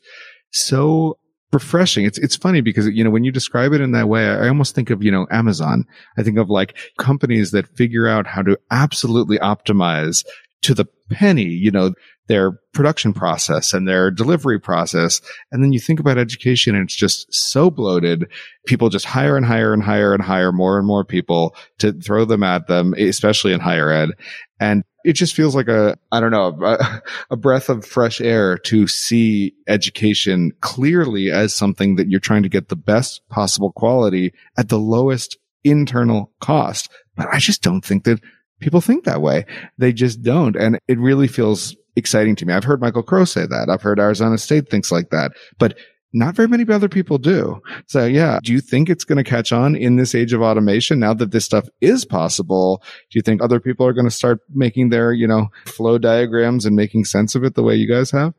so 0.52 1.18
refreshing. 1.52 2.04
It's 2.04 2.18
it's 2.18 2.36
funny 2.36 2.60
because 2.60 2.86
you 2.88 3.04
know 3.04 3.10
when 3.10 3.24
you 3.24 3.32
describe 3.32 3.72
it 3.72 3.80
in 3.80 3.92
that 3.92 4.08
way, 4.08 4.28
I 4.28 4.48
almost 4.48 4.74
think 4.74 4.90
of 4.90 5.02
you 5.02 5.10
know 5.10 5.26
Amazon. 5.30 5.84
I 6.18 6.22
think 6.22 6.38
of 6.38 6.50
like 6.50 6.76
companies 6.98 7.50
that 7.52 7.76
figure 7.76 8.06
out 8.06 8.26
how 8.26 8.42
to 8.42 8.58
absolutely 8.70 9.38
optimize 9.38 10.24
to 10.66 10.74
the 10.74 10.86
penny, 11.10 11.44
you 11.44 11.70
know, 11.70 11.94
their 12.26 12.58
production 12.74 13.12
process 13.12 13.72
and 13.72 13.86
their 13.86 14.10
delivery 14.10 14.58
process. 14.58 15.20
And 15.52 15.62
then 15.62 15.72
you 15.72 15.78
think 15.78 16.00
about 16.00 16.18
education 16.18 16.74
and 16.74 16.84
it's 16.84 16.96
just 16.96 17.32
so 17.32 17.70
bloated. 17.70 18.26
People 18.66 18.88
just 18.88 19.04
hire 19.04 19.36
and 19.36 19.46
hire 19.46 19.72
and 19.72 19.80
hire 19.80 20.12
and 20.12 20.20
hire 20.20 20.50
more 20.50 20.76
and 20.76 20.84
more 20.86 21.04
people 21.04 21.54
to 21.78 21.92
throw 21.92 22.24
them 22.24 22.42
at 22.42 22.66
them, 22.66 22.94
especially 22.94 23.52
in 23.52 23.60
higher 23.60 23.92
ed. 23.92 24.10
And 24.58 24.82
it 25.04 25.12
just 25.12 25.36
feels 25.36 25.54
like 25.54 25.68
a, 25.68 25.96
I 26.10 26.18
don't 26.18 26.32
know, 26.32 26.58
a, 26.64 27.02
a, 27.30 27.36
breath 27.36 27.68
of 27.68 27.86
fresh 27.86 28.20
air 28.20 28.58
to 28.58 28.88
see 28.88 29.54
education 29.68 30.50
clearly 30.62 31.30
as 31.30 31.54
something 31.54 31.94
that 31.94 32.08
you're 32.08 32.18
trying 32.18 32.42
to 32.42 32.48
get 32.48 32.70
the 32.70 32.76
best 32.76 33.20
possible 33.28 33.70
quality 33.70 34.34
at 34.58 34.68
the 34.68 34.80
lowest 34.80 35.38
internal 35.62 36.32
cost. 36.40 36.90
But 37.14 37.28
I 37.32 37.38
just 37.38 37.62
don't 37.62 37.84
think 37.84 38.02
that 38.02 38.20
people 38.60 38.80
think 38.80 39.04
that 39.04 39.22
way. 39.22 39.44
They 39.78 39.92
just 39.92 40.22
don't. 40.22 40.56
And 40.56 40.78
it 40.88 40.98
really 40.98 41.28
feels 41.28 41.76
exciting 41.96 42.36
to 42.36 42.46
me. 42.46 42.52
I've 42.52 42.64
heard 42.64 42.80
Michael 42.80 43.02
Crow 43.02 43.24
say 43.24 43.46
that. 43.46 43.68
I've 43.70 43.82
heard 43.82 43.98
Arizona 43.98 44.38
State 44.38 44.68
thinks 44.68 44.92
like 44.92 45.10
that, 45.10 45.32
but 45.58 45.78
not 46.12 46.34
very 46.34 46.48
many 46.48 46.66
other 46.72 46.88
people 46.88 47.18
do. 47.18 47.60
So 47.86 48.04
yeah, 48.06 48.38
do 48.42 48.52
you 48.52 48.60
think 48.60 48.88
it's 48.88 49.04
going 49.04 49.22
to 49.22 49.28
catch 49.28 49.52
on 49.52 49.76
in 49.76 49.96
this 49.96 50.14
age 50.14 50.32
of 50.32 50.40
automation 50.40 50.98
now 50.98 51.12
that 51.14 51.30
this 51.30 51.44
stuff 51.44 51.68
is 51.80 52.04
possible? 52.04 52.82
Do 53.10 53.18
you 53.18 53.22
think 53.22 53.42
other 53.42 53.60
people 53.60 53.86
are 53.86 53.92
going 53.92 54.06
to 54.06 54.10
start 54.10 54.40
making 54.50 54.88
their, 54.90 55.12
you 55.12 55.26
know, 55.26 55.48
flow 55.66 55.98
diagrams 55.98 56.64
and 56.64 56.74
making 56.74 57.04
sense 57.04 57.34
of 57.34 57.44
it 57.44 57.54
the 57.54 57.62
way 57.62 57.74
you 57.74 57.88
guys 57.88 58.10
have? 58.12 58.34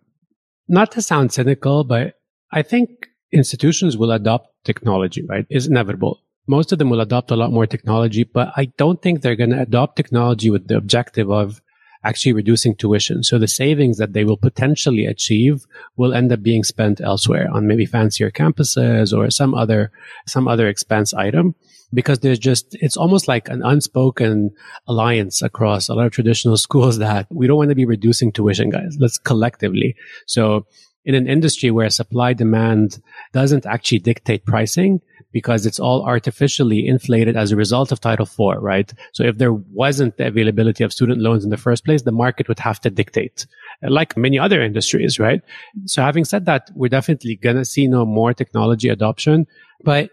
Not 0.67 0.91
to 0.93 1.01
sound 1.01 1.31
cynical, 1.31 1.83
but 1.83 2.15
I 2.51 2.61
think 2.61 2.89
institutions 3.31 3.97
will 3.97 4.11
adopt 4.11 4.49
technology, 4.63 5.23
right? 5.27 5.45
It's 5.49 5.67
inevitable. 5.67 6.19
Most 6.47 6.71
of 6.71 6.79
them 6.79 6.89
will 6.89 7.01
adopt 7.01 7.31
a 7.31 7.35
lot 7.35 7.51
more 7.51 7.67
technology, 7.67 8.23
but 8.23 8.53
I 8.55 8.65
don't 8.77 9.01
think 9.01 9.21
they're 9.21 9.35
going 9.35 9.49
to 9.51 9.61
adopt 9.61 9.97
technology 9.97 10.49
with 10.49 10.67
the 10.67 10.77
objective 10.77 11.29
of 11.29 11.61
actually 12.03 12.33
reducing 12.33 12.75
tuition. 12.75 13.23
So 13.23 13.37
the 13.37 13.47
savings 13.47 13.97
that 13.97 14.13
they 14.13 14.23
will 14.23 14.37
potentially 14.37 15.05
achieve 15.05 15.65
will 15.97 16.13
end 16.13 16.31
up 16.31 16.41
being 16.41 16.63
spent 16.63 17.01
elsewhere 17.01 17.49
on 17.51 17.67
maybe 17.67 17.85
fancier 17.85 18.31
campuses 18.31 19.15
or 19.15 19.29
some 19.29 19.53
other, 19.53 19.91
some 20.25 20.47
other 20.47 20.67
expense 20.67 21.13
item 21.13 21.55
because 21.93 22.19
there's 22.19 22.39
just, 22.39 22.75
it's 22.75 22.97
almost 22.97 23.27
like 23.27 23.49
an 23.49 23.61
unspoken 23.63 24.51
alliance 24.87 25.41
across 25.41 25.89
a 25.89 25.93
lot 25.93 26.05
of 26.05 26.11
traditional 26.11 26.57
schools 26.67 26.97
that 26.99 27.27
we 27.29 27.47
don't 27.47 27.57
want 27.57 27.69
to 27.69 27.75
be 27.75 27.85
reducing 27.85 28.31
tuition, 28.31 28.69
guys. 28.69 28.95
Let's 28.99 29.17
collectively. 29.17 29.95
So 30.25 30.65
in 31.03 31.15
an 31.15 31.27
industry 31.27 31.71
where 31.71 31.89
supply 31.89 32.33
demand 32.33 33.01
doesn't 33.31 33.65
actually 33.65 33.99
dictate 33.99 34.45
pricing 34.45 34.99
because 35.31 35.65
it's 35.65 35.79
all 35.79 36.05
artificially 36.05 36.87
inflated 36.87 37.35
as 37.35 37.51
a 37.51 37.55
result 37.55 37.91
of 37.91 37.99
Title 37.99 38.25
IV, 38.25 38.61
right? 38.61 38.93
So 39.13 39.23
if 39.23 39.37
there 39.37 39.53
wasn't 39.53 40.17
the 40.17 40.27
availability 40.27 40.83
of 40.83 40.93
student 40.93 41.19
loans 41.21 41.43
in 41.43 41.49
the 41.49 41.57
first 41.57 41.85
place, 41.85 42.01
the 42.03 42.11
market 42.11 42.47
would 42.47 42.59
have 42.59 42.79
to 42.81 42.89
dictate, 42.89 43.45
like 43.81 44.15
many 44.17 44.39
other 44.39 44.61
industries, 44.61 45.19
right? 45.19 45.41
So 45.85 46.01
having 46.01 46.25
said 46.25 46.45
that, 46.45 46.71
we're 46.75 46.89
definitely 46.89 47.35
going 47.35 47.57
to 47.57 47.65
see 47.65 47.87
no 47.87 48.05
more 48.05 48.33
technology 48.33 48.89
adoption, 48.89 49.47
but 49.83 50.09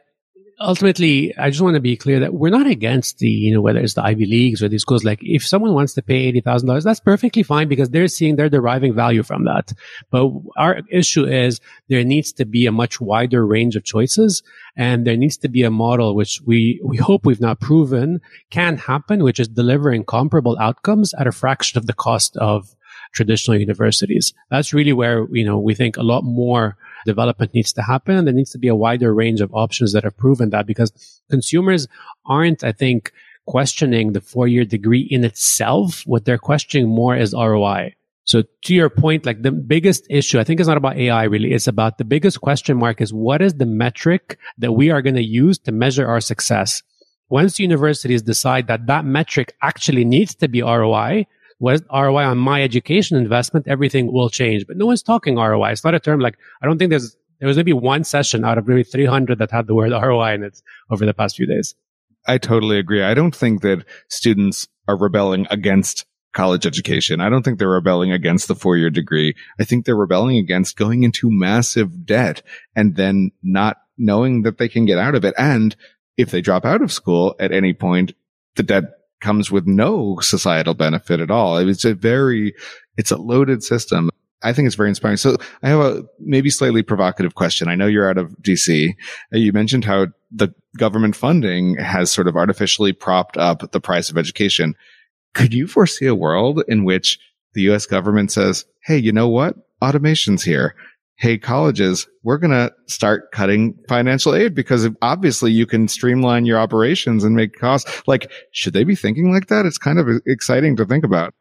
ultimately, 0.60 1.36
I 1.36 1.50
just 1.50 1.62
want 1.62 1.74
to 1.74 1.80
be 1.80 1.96
clear 1.96 2.20
that 2.20 2.34
we're 2.34 2.50
not 2.50 2.66
against 2.66 3.18
the, 3.18 3.28
you 3.28 3.52
know, 3.52 3.60
whether 3.60 3.80
it's 3.80 3.94
the 3.94 4.04
Ivy 4.04 4.26
Leagues 4.26 4.62
or 4.62 4.68
these 4.68 4.82
schools. 4.82 5.04
Like, 5.04 5.20
if 5.22 5.46
someone 5.46 5.74
wants 5.74 5.94
to 5.94 6.02
pay 6.02 6.32
$80,000, 6.32 6.82
that's 6.82 7.00
perfectly 7.00 7.42
fine 7.42 7.68
because 7.68 7.90
they're 7.90 8.08
seeing, 8.08 8.36
they're 8.36 8.48
deriving 8.48 8.94
value 8.94 9.22
from 9.22 9.44
that. 9.44 9.72
But 10.10 10.30
our 10.56 10.80
issue 10.90 11.24
is 11.24 11.60
there 11.88 12.04
needs 12.04 12.32
to 12.34 12.44
be 12.44 12.66
a 12.66 12.72
much 12.72 13.00
wider 13.00 13.46
range 13.46 13.76
of 13.76 13.84
choices 13.84 14.42
and 14.76 15.06
there 15.06 15.16
needs 15.16 15.36
to 15.38 15.48
be 15.48 15.62
a 15.62 15.70
model 15.70 16.14
which 16.14 16.40
we, 16.46 16.80
we 16.84 16.96
hope 16.96 17.24
we've 17.24 17.40
not 17.40 17.60
proven 17.60 18.20
can 18.50 18.76
happen, 18.76 19.22
which 19.22 19.40
is 19.40 19.48
delivering 19.48 20.04
comparable 20.04 20.56
outcomes 20.60 21.14
at 21.14 21.26
a 21.26 21.32
fraction 21.32 21.78
of 21.78 21.86
the 21.86 21.92
cost 21.92 22.36
of 22.36 22.74
traditional 23.12 23.58
universities. 23.58 24.34
That's 24.50 24.74
really 24.74 24.92
where, 24.92 25.26
you 25.30 25.44
know, 25.44 25.58
we 25.58 25.74
think 25.74 25.96
a 25.96 26.02
lot 26.02 26.22
more 26.22 26.76
development 27.04 27.54
needs 27.54 27.72
to 27.74 27.82
happen. 27.82 28.16
And 28.16 28.26
there 28.26 28.34
needs 28.34 28.50
to 28.52 28.58
be 28.58 28.68
a 28.68 28.76
wider 28.76 29.14
range 29.14 29.40
of 29.40 29.52
options 29.54 29.92
that 29.92 30.04
have 30.04 30.16
proven 30.16 30.50
that 30.50 30.66
because 30.66 30.92
consumers 31.30 31.86
aren't, 32.26 32.64
I 32.64 32.72
think, 32.72 33.12
questioning 33.46 34.12
the 34.12 34.20
four 34.20 34.48
year 34.48 34.64
degree 34.64 35.06
in 35.10 35.24
itself. 35.24 36.02
What 36.06 36.24
they're 36.24 36.38
questioning 36.38 36.88
more 36.88 37.16
is 37.16 37.34
ROI. 37.34 37.94
So 38.24 38.42
to 38.62 38.74
your 38.74 38.88
point, 38.88 39.26
like 39.26 39.42
the 39.42 39.52
biggest 39.52 40.06
issue, 40.08 40.40
I 40.40 40.44
think 40.44 40.58
it's 40.58 40.68
not 40.68 40.78
about 40.78 40.96
AI 40.96 41.24
really. 41.24 41.52
It's 41.52 41.68
about 41.68 41.98
the 41.98 42.04
biggest 42.04 42.40
question 42.40 42.78
mark 42.78 43.00
is 43.00 43.12
what 43.12 43.42
is 43.42 43.54
the 43.54 43.66
metric 43.66 44.38
that 44.58 44.72
we 44.72 44.90
are 44.90 45.02
going 45.02 45.16
to 45.16 45.22
use 45.22 45.58
to 45.60 45.72
measure 45.72 46.06
our 46.06 46.20
success? 46.20 46.82
Once 47.28 47.60
universities 47.60 48.22
decide 48.22 48.66
that 48.68 48.86
that 48.86 49.04
metric 49.04 49.54
actually 49.62 50.04
needs 50.04 50.34
to 50.36 50.48
be 50.48 50.62
ROI, 50.62 51.26
what 51.64 51.74
is 51.74 51.82
ROI 51.90 52.24
on 52.24 52.36
my 52.36 52.62
education 52.62 53.16
investment, 53.16 53.66
everything 53.66 54.12
will 54.12 54.28
change. 54.28 54.66
But 54.66 54.76
no 54.76 54.84
one's 54.84 55.02
talking 55.02 55.36
ROI. 55.36 55.70
It's 55.70 55.82
not 55.82 55.94
a 55.94 56.00
term 56.00 56.20
like, 56.20 56.36
I 56.62 56.66
don't 56.66 56.78
think 56.78 56.90
there's, 56.90 57.16
there 57.40 57.48
was 57.48 57.56
maybe 57.56 57.72
one 57.72 58.04
session 58.04 58.44
out 58.44 58.58
of 58.58 58.68
maybe 58.68 58.84
300 58.84 59.38
that 59.38 59.50
had 59.50 59.66
the 59.66 59.74
word 59.74 59.92
ROI 60.02 60.34
in 60.34 60.42
it 60.42 60.60
over 60.90 61.06
the 61.06 61.14
past 61.14 61.36
few 61.36 61.46
days. 61.46 61.74
I 62.26 62.36
totally 62.36 62.78
agree. 62.78 63.02
I 63.02 63.14
don't 63.14 63.34
think 63.34 63.62
that 63.62 63.84
students 64.08 64.68
are 64.86 64.96
rebelling 64.96 65.46
against 65.50 66.04
college 66.34 66.66
education. 66.66 67.22
I 67.22 67.30
don't 67.30 67.42
think 67.42 67.58
they're 67.58 67.68
rebelling 67.68 68.12
against 68.12 68.46
the 68.46 68.54
four 68.54 68.76
year 68.76 68.90
degree. 68.90 69.34
I 69.58 69.64
think 69.64 69.86
they're 69.86 69.96
rebelling 69.96 70.36
against 70.36 70.76
going 70.76 71.02
into 71.02 71.30
massive 71.30 72.04
debt 72.04 72.42
and 72.76 72.96
then 72.96 73.30
not 73.42 73.78
knowing 73.96 74.42
that 74.42 74.58
they 74.58 74.68
can 74.68 74.84
get 74.84 74.98
out 74.98 75.14
of 75.14 75.24
it. 75.24 75.34
And 75.38 75.74
if 76.18 76.30
they 76.30 76.42
drop 76.42 76.66
out 76.66 76.82
of 76.82 76.92
school 76.92 77.36
at 77.40 77.52
any 77.52 77.72
point, 77.72 78.12
the 78.56 78.62
debt 78.62 78.84
comes 79.20 79.50
with 79.50 79.66
no 79.66 80.18
societal 80.20 80.74
benefit 80.74 81.20
at 81.20 81.30
all. 81.30 81.56
It's 81.56 81.84
a 81.84 81.94
very, 81.94 82.54
it's 82.96 83.10
a 83.10 83.16
loaded 83.16 83.62
system. 83.62 84.10
I 84.42 84.52
think 84.52 84.66
it's 84.66 84.76
very 84.76 84.90
inspiring. 84.90 85.16
So 85.16 85.36
I 85.62 85.68
have 85.70 85.80
a 85.80 86.02
maybe 86.20 86.50
slightly 86.50 86.82
provocative 86.82 87.34
question. 87.34 87.68
I 87.68 87.74
know 87.74 87.86
you're 87.86 88.08
out 88.08 88.18
of 88.18 88.36
DC. 88.42 88.90
Uh, 89.32 89.38
you 89.38 89.52
mentioned 89.52 89.84
how 89.86 90.08
the 90.30 90.54
government 90.76 91.16
funding 91.16 91.76
has 91.76 92.12
sort 92.12 92.28
of 92.28 92.36
artificially 92.36 92.92
propped 92.92 93.38
up 93.38 93.70
the 93.72 93.80
price 93.80 94.10
of 94.10 94.18
education. 94.18 94.74
Could 95.32 95.54
you 95.54 95.66
foresee 95.66 96.06
a 96.06 96.14
world 96.14 96.62
in 96.68 96.84
which 96.84 97.18
the 97.54 97.62
US 97.72 97.86
government 97.86 98.32
says, 98.32 98.66
Hey, 98.84 98.98
you 98.98 99.12
know 99.12 99.28
what? 99.28 99.56
Automation's 99.80 100.42
here 100.42 100.74
hey, 101.16 101.38
colleges, 101.38 102.08
we're 102.22 102.38
going 102.38 102.50
to 102.50 102.72
start 102.86 103.30
cutting 103.32 103.78
financial 103.88 104.34
aid 104.34 104.54
because 104.54 104.88
obviously 105.00 105.52
you 105.52 105.66
can 105.66 105.88
streamline 105.88 106.44
your 106.44 106.58
operations 106.58 107.24
and 107.24 107.36
make 107.36 107.58
costs. 107.58 108.02
Like, 108.06 108.30
should 108.52 108.72
they 108.72 108.84
be 108.84 108.96
thinking 108.96 109.32
like 109.32 109.46
that? 109.46 109.64
It's 109.66 109.78
kind 109.78 109.98
of 109.98 110.08
exciting 110.26 110.76
to 110.76 110.84
think 110.84 111.04
about. 111.04 111.32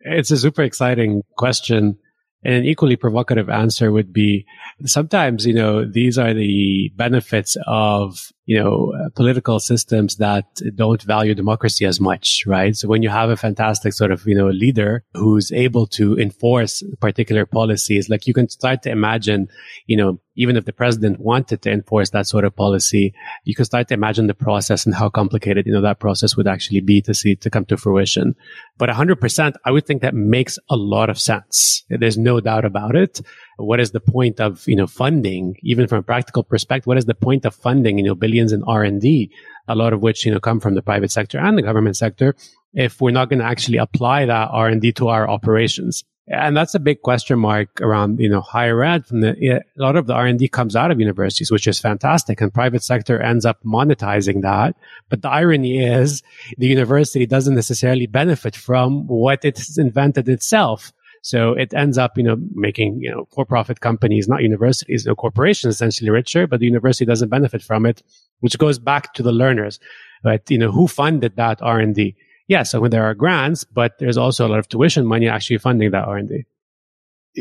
It's 0.00 0.30
a 0.30 0.36
super 0.36 0.62
exciting 0.62 1.22
question. 1.36 1.98
And 2.44 2.54
an 2.54 2.64
equally 2.64 2.94
provocative 2.94 3.48
answer 3.48 3.90
would 3.90 4.12
be 4.12 4.46
sometimes, 4.84 5.46
you 5.46 5.54
know, 5.54 5.84
these 5.84 6.16
are 6.16 6.32
the 6.32 6.92
benefits 6.94 7.56
of 7.66 8.30
you 8.46 8.58
know, 8.58 8.94
uh, 8.94 9.08
political 9.10 9.58
systems 9.58 10.16
that 10.16 10.46
don't 10.76 11.02
value 11.02 11.34
democracy 11.34 11.84
as 11.84 12.00
much, 12.00 12.44
right? 12.46 12.76
So 12.76 12.86
when 12.88 13.02
you 13.02 13.08
have 13.08 13.28
a 13.28 13.36
fantastic 13.36 13.92
sort 13.92 14.12
of, 14.12 14.24
you 14.24 14.36
know, 14.36 14.48
leader 14.48 15.04
who's 15.14 15.50
able 15.50 15.88
to 15.88 16.16
enforce 16.16 16.82
particular 17.00 17.44
policies, 17.44 18.08
like 18.08 18.28
you 18.28 18.32
can 18.32 18.48
start 18.48 18.82
to 18.84 18.90
imagine, 18.90 19.48
you 19.86 19.96
know, 19.96 20.20
even 20.36 20.56
if 20.56 20.64
the 20.64 20.72
president 20.72 21.18
wanted 21.18 21.62
to 21.62 21.72
enforce 21.72 22.10
that 22.10 22.26
sort 22.28 22.44
of 22.44 22.54
policy, 22.54 23.12
you 23.44 23.54
can 23.54 23.64
start 23.64 23.88
to 23.88 23.94
imagine 23.94 24.28
the 24.28 24.34
process 24.34 24.86
and 24.86 24.94
how 24.94 25.08
complicated, 25.08 25.66
you 25.66 25.72
know, 25.72 25.80
that 25.80 25.98
process 25.98 26.36
would 26.36 26.46
actually 26.46 26.80
be 26.80 27.00
to 27.02 27.14
see 27.14 27.34
to 27.34 27.50
come 27.50 27.64
to 27.64 27.76
fruition. 27.76 28.36
But 28.78 28.90
100%, 28.90 29.54
I 29.64 29.70
would 29.72 29.86
think 29.86 30.02
that 30.02 30.14
makes 30.14 30.58
a 30.70 30.76
lot 30.76 31.10
of 31.10 31.18
sense. 31.18 31.84
There's 31.88 32.18
no 32.18 32.40
doubt 32.40 32.64
about 32.64 32.94
it 32.94 33.20
what 33.56 33.80
is 33.80 33.90
the 33.92 34.00
point 34.00 34.40
of 34.40 34.66
you 34.68 34.76
know 34.76 34.86
funding 34.86 35.56
even 35.62 35.86
from 35.86 35.98
a 35.98 36.02
practical 36.02 36.42
perspective 36.42 36.86
what 36.86 36.98
is 36.98 37.06
the 37.06 37.14
point 37.14 37.44
of 37.44 37.54
funding 37.54 37.98
you 37.98 38.04
know 38.04 38.14
billions 38.14 38.52
in 38.52 38.62
r&d 38.64 39.30
a 39.68 39.74
lot 39.74 39.92
of 39.92 40.02
which 40.02 40.26
you 40.26 40.32
know 40.32 40.40
come 40.40 40.60
from 40.60 40.74
the 40.74 40.82
private 40.82 41.10
sector 41.10 41.38
and 41.38 41.56
the 41.56 41.62
government 41.62 41.96
sector 41.96 42.34
if 42.76 43.00
we're 43.00 43.10
not 43.10 43.28
going 43.28 43.38
to 43.38 43.44
actually 43.44 43.78
apply 43.78 44.26
that 44.26 44.48
r&d 44.52 44.92
to 44.92 45.08
our 45.08 45.28
operations? 45.28 46.04
And 46.28 46.56
that's 46.56 46.74
a 46.74 46.80
big 46.80 47.02
question 47.02 47.38
mark 47.38 47.80
around 47.80 48.18
you 48.18 48.28
know 48.28 48.40
higher 48.40 48.82
ed 48.82 49.06
from 49.06 49.20
the 49.20 49.30
a 49.48 49.62
lot 49.76 49.94
of 49.94 50.08
the 50.08 50.12
r&d 50.12 50.48
comes 50.48 50.74
out 50.74 50.90
of 50.90 50.98
universities 50.98 51.52
which 51.52 51.68
is 51.68 51.78
fantastic 51.78 52.40
and 52.40 52.52
private 52.52 52.82
sector 52.82 53.20
ends 53.20 53.46
up 53.46 53.62
monetizing 53.62 54.42
that. 54.42 54.74
But 55.08 55.22
the 55.22 55.30
irony 55.30 55.78
is 55.78 56.22
the 56.58 56.66
university 56.66 57.26
doesn't 57.26 57.54
necessarily 57.54 58.08
benefit 58.08 58.56
from 58.56 59.06
what 59.06 59.44
it's 59.44 59.78
invented 59.78 60.28
itself 60.28 60.92
so 61.26 61.54
it 61.54 61.74
ends 61.74 61.98
up, 61.98 62.16
you 62.16 62.22
know, 62.22 62.36
making, 62.54 63.00
you 63.02 63.10
know, 63.10 63.26
for-profit 63.34 63.80
companies, 63.80 64.28
not 64.28 64.42
universities, 64.42 65.06
you 65.06 65.14
corporations 65.16 65.74
essentially 65.74 66.08
richer, 66.08 66.46
but 66.46 66.60
the 66.60 66.66
university 66.66 67.04
doesn't 67.04 67.30
benefit 67.30 67.64
from 67.64 67.84
it, 67.84 68.00
which 68.38 68.56
goes 68.58 68.78
back 68.78 69.12
to 69.14 69.24
the 69.24 69.32
learners. 69.32 69.80
But, 70.22 70.48
you 70.48 70.56
know, 70.56 70.70
who 70.70 70.86
funded 70.86 71.34
that 71.34 71.60
R&D? 71.60 72.14
Yeah. 72.46 72.62
So 72.62 72.78
when 72.78 72.92
there 72.92 73.02
are 73.02 73.12
grants, 73.12 73.64
but 73.64 73.98
there's 73.98 74.16
also 74.16 74.46
a 74.46 74.50
lot 74.50 74.60
of 74.60 74.68
tuition 74.68 75.04
money 75.04 75.26
actually 75.26 75.58
funding 75.58 75.90
that 75.90 76.04
R&D. 76.04 76.44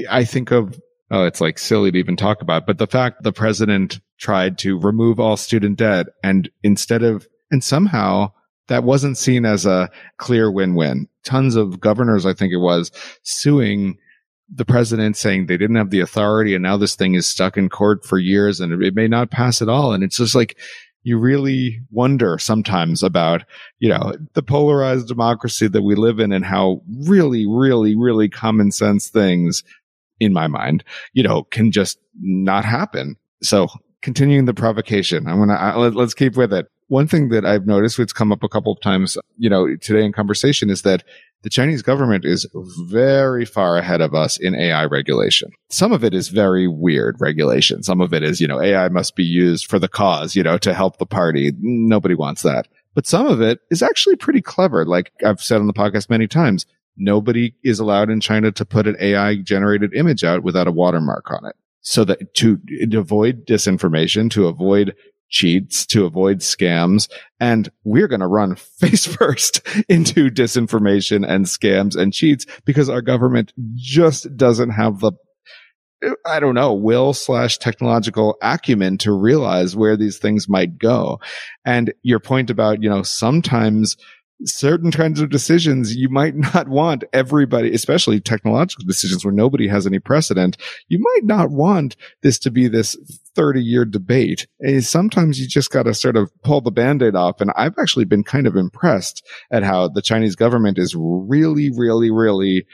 I 0.09 0.23
think 0.23 0.49
of 0.49 0.81
oh, 1.11 1.25
it's 1.25 1.39
like 1.39 1.59
silly 1.59 1.91
to 1.91 1.97
even 1.99 2.15
talk 2.15 2.41
about, 2.41 2.65
but 2.65 2.79
the 2.79 2.87
fact 2.87 3.21
the 3.21 3.31
president 3.31 3.99
tried 4.17 4.57
to 4.57 4.79
remove 4.79 5.19
all 5.19 5.37
student 5.37 5.77
debt 5.77 6.07
and 6.23 6.49
instead 6.63 7.03
of, 7.03 7.27
and 7.51 7.63
somehow 7.63 8.31
that 8.67 8.83
wasn't 8.83 9.15
seen 9.15 9.45
as 9.45 9.67
a 9.67 9.91
clear 10.17 10.49
win-win. 10.49 11.07
Tons 11.25 11.55
of 11.55 11.79
governors, 11.79 12.25
I 12.25 12.33
think 12.33 12.53
it 12.53 12.57
was, 12.57 12.91
suing 13.23 13.97
the 14.53 14.65
president 14.65 15.17
saying 15.17 15.47
they 15.47 15.57
didn't 15.57 15.75
have 15.75 15.89
the 15.89 15.99
authority 15.99 16.53
and 16.53 16.61
now 16.61 16.77
this 16.77 16.95
thing 16.95 17.15
is 17.15 17.25
stuck 17.25 17.57
in 17.57 17.67
court 17.67 18.05
for 18.05 18.19
years 18.19 18.59
and 18.59 18.71
it 18.83 18.93
may 18.93 19.07
not 19.07 19.31
pass 19.31 19.61
at 19.61 19.69
all. 19.69 19.91
And 19.91 20.03
it's 20.03 20.17
just 20.17 20.35
like, 20.35 20.57
you 21.01 21.17
really 21.17 21.81
wonder 21.91 22.37
sometimes 22.39 23.03
about, 23.03 23.43
you 23.79 23.89
know, 23.89 24.13
the 24.33 24.43
polarized 24.43 25.07
democracy 25.07 25.67
that 25.67 25.83
we 25.83 25.95
live 25.95 26.19
in 26.19 26.31
and 26.31 26.45
how 26.45 26.81
really, 27.07 27.45
really, 27.47 27.95
really 27.95 28.29
common 28.29 28.71
sense 28.71 29.09
things 29.09 29.63
in 30.19 30.33
my 30.33 30.47
mind, 30.47 30.83
you 31.13 31.21
know, 31.23 31.43
can 31.43 31.71
just 31.71 31.99
not 32.21 32.65
happen. 32.65 33.15
So 33.43 33.67
continuing 34.01 34.45
the 34.45 34.53
provocation, 34.53 35.27
I'm 35.27 35.37
going 35.37 35.49
to, 35.49 35.89
let's 35.89 36.13
keep 36.13 36.37
with 36.37 36.53
it 36.53 36.67
one 36.87 37.07
thing 37.07 37.29
that 37.29 37.45
I've 37.45 37.65
noticed, 37.65 37.97
which 37.97 38.13
come 38.13 38.31
up 38.31 38.43
a 38.43 38.49
couple 38.49 38.71
of 38.71 38.79
times, 38.81 39.17
you 39.37 39.49
know, 39.49 39.75
today 39.75 40.05
in 40.05 40.11
conversation 40.11 40.69
is 40.69 40.83
that 40.83 41.03
the 41.41 41.49
Chinese 41.49 41.81
government 41.81 42.25
is 42.25 42.47
very 42.53 43.45
far 43.45 43.77
ahead 43.77 44.01
of 44.01 44.15
us 44.15 44.37
in 44.37 44.55
AI 44.55 44.85
regulation. 44.85 45.51
Some 45.69 45.91
of 45.91 46.03
it 46.03 46.13
is 46.13 46.29
very 46.29 46.67
weird 46.67 47.17
regulation. 47.19 47.83
Some 47.83 48.01
of 48.01 48.13
it 48.13 48.23
is, 48.23 48.41
you 48.41 48.47
know, 48.47 48.61
AI 48.61 48.89
must 48.89 49.15
be 49.15 49.23
used 49.23 49.67
for 49.67 49.77
the 49.77 49.87
cause, 49.87 50.35
you 50.35 50.43
know, 50.43 50.57
to 50.57 50.73
help 50.73 50.97
the 50.97 51.05
party. 51.05 51.51
Nobody 51.59 52.15
wants 52.15 52.41
that. 52.41 52.67
But 52.95 53.05
some 53.05 53.27
of 53.27 53.41
it 53.41 53.59
is 53.69 53.83
actually 53.83 54.15
pretty 54.15 54.41
clever. 54.41 54.85
Like 54.85 55.11
I've 55.23 55.41
said 55.41 55.59
on 55.59 55.67
the 55.67 55.73
podcast 55.73 56.09
many 56.09 56.27
times, 56.27 56.65
nobody 56.97 57.53
is 57.63 57.79
allowed 57.79 58.09
in 58.09 58.21
China 58.21 58.51
to 58.51 58.65
put 58.65 58.87
an 58.87 58.95
AI 58.99 59.35
generated 59.35 59.93
image 59.93 60.23
out 60.23 60.43
without 60.43 60.67
a 60.67 60.71
watermark 60.71 61.29
on 61.29 61.45
it. 61.45 61.55
So 61.81 62.03
that 62.05 62.33
to, 62.35 62.59
to 62.89 62.97
avoid 62.97 63.45
disinformation, 63.45 64.31
to 64.31 64.47
avoid 64.47 64.95
cheats 65.29 65.85
to 65.87 66.05
avoid 66.05 66.39
scams. 66.39 67.09
And 67.39 67.69
we're 67.83 68.07
going 68.07 68.21
to 68.21 68.27
run 68.27 68.55
face 68.79 69.05
first 69.05 69.61
into 69.89 70.29
disinformation 70.29 71.27
and 71.27 71.45
scams 71.45 71.95
and 71.95 72.13
cheats 72.13 72.45
because 72.65 72.89
our 72.89 73.01
government 73.01 73.53
just 73.75 74.35
doesn't 74.35 74.71
have 74.71 74.99
the 74.99 75.13
I 76.25 76.39
don't 76.39 76.55
know, 76.55 76.73
will 76.73 77.13
slash 77.13 77.57
technological 77.57 78.37
acumen 78.41 78.97
to 78.99 79.11
realize 79.11 79.75
where 79.75 79.97
these 79.97 80.19
things 80.19 80.47
might 80.47 80.77
go. 80.77 81.19
And 81.63 81.93
your 82.03 82.19
point 82.19 82.49
about, 82.49 82.83
you 82.83 82.89
know, 82.89 83.01
sometimes 83.01 83.95
certain 84.43 84.91
kinds 84.91 85.21
of 85.21 85.29
decisions 85.29 85.95
you 85.95 86.09
might 86.09 86.35
not 86.53 86.67
want 86.67 87.03
everybody, 87.13 87.73
especially 87.73 88.19
technological 88.19 88.85
decisions 88.85 89.23
where 89.23 89.33
nobody 89.33 89.67
has 89.67 89.87
any 89.87 89.99
precedent. 89.99 90.57
You 90.87 90.99
might 90.99 91.23
not 91.23 91.49
want 91.49 91.95
this 92.21 92.37
to 92.39 92.51
be 92.51 92.67
this 92.67 92.97
30 93.35 93.61
year 93.61 93.85
debate. 93.85 94.47
And 94.59 94.83
sometimes 94.83 95.39
you 95.39 95.47
just 95.47 95.71
got 95.71 95.83
to 95.83 95.93
sort 95.93 96.15
of 96.15 96.31
pull 96.43 96.61
the 96.61 96.71
band-aid 96.71 97.15
off. 97.15 97.41
And 97.41 97.51
I've 97.55 97.77
actually 97.79 98.05
been 98.05 98.23
kind 98.23 98.47
of 98.47 98.55
impressed 98.55 99.25
at 99.51 99.63
how 99.63 99.87
the 99.87 100.01
Chinese 100.01 100.35
government 100.35 100.77
is 100.77 100.95
really, 100.97 101.69
really, 101.75 102.11
really 102.11 102.65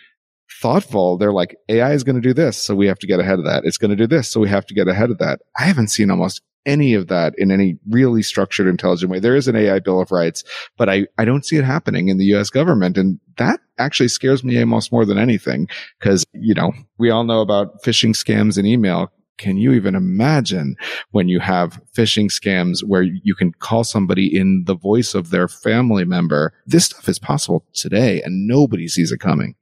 thoughtful. 0.61 1.17
They're 1.17 1.33
like, 1.33 1.55
AI 1.69 1.93
is 1.93 2.03
going 2.03 2.15
to 2.15 2.21
do 2.21 2.33
this. 2.33 2.61
So 2.61 2.75
we 2.75 2.87
have 2.87 2.99
to 2.99 3.07
get 3.07 3.19
ahead 3.19 3.39
of 3.39 3.45
that. 3.45 3.63
It's 3.65 3.77
going 3.77 3.91
to 3.91 3.97
do 3.97 4.07
this. 4.07 4.29
So 4.29 4.39
we 4.39 4.49
have 4.49 4.65
to 4.67 4.73
get 4.73 4.87
ahead 4.87 5.09
of 5.09 5.17
that. 5.17 5.41
I 5.57 5.63
haven't 5.63 5.89
seen 5.89 6.11
almost 6.11 6.41
any 6.65 6.93
of 6.93 7.07
that 7.07 7.33
in 7.37 7.51
any 7.51 7.77
really 7.89 8.21
structured, 8.21 8.67
intelligent 8.67 9.11
way. 9.11 9.19
There 9.19 9.35
is 9.35 9.47
an 9.47 9.55
AI 9.55 9.79
Bill 9.79 10.01
of 10.01 10.11
Rights, 10.11 10.43
but 10.77 10.89
I, 10.89 11.07
I 11.17 11.25
don't 11.25 11.45
see 11.45 11.57
it 11.57 11.63
happening 11.63 12.09
in 12.09 12.17
the 12.17 12.25
US 12.35 12.49
government. 12.49 12.97
And 12.97 13.19
that 13.37 13.59
actually 13.79 14.09
scares 14.09 14.43
me 14.43 14.59
almost 14.59 14.91
more 14.91 15.05
than 15.05 15.17
anything 15.17 15.67
because, 15.99 16.23
you 16.33 16.53
know, 16.53 16.71
we 16.99 17.09
all 17.09 17.23
know 17.23 17.41
about 17.41 17.81
phishing 17.83 18.11
scams 18.11 18.57
and 18.57 18.67
email. 18.67 19.11
Can 19.41 19.57
you 19.57 19.73
even 19.73 19.95
imagine 19.95 20.75
when 21.09 21.27
you 21.27 21.39
have 21.39 21.81
phishing 21.97 22.27
scams 22.27 22.83
where 22.83 23.01
you 23.01 23.33
can 23.33 23.53
call 23.53 23.83
somebody 23.83 24.27
in 24.27 24.65
the 24.67 24.75
voice 24.75 25.15
of 25.15 25.31
their 25.31 25.47
family 25.47 26.05
member? 26.05 26.53
This 26.67 26.85
stuff 26.85 27.09
is 27.09 27.17
possible 27.17 27.65
today 27.73 28.21
and 28.21 28.47
nobody 28.47 28.87
sees 28.87 29.11
it 29.11 29.19
coming. 29.19 29.55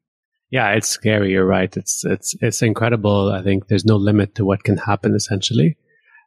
Yeah, 0.52 0.72
it's 0.72 0.90
scary. 0.90 1.32
You're 1.32 1.46
right. 1.46 1.78
It's, 1.78 2.04
it's, 2.04 2.36
it's 2.42 2.62
incredible. 2.62 3.32
I 3.32 3.42
think 3.42 3.68
there's 3.68 3.86
no 3.86 3.96
limit 3.96 4.36
to 4.36 4.44
what 4.44 4.66
can 4.66 4.76
happen 4.76 5.16
essentially. 5.16 5.78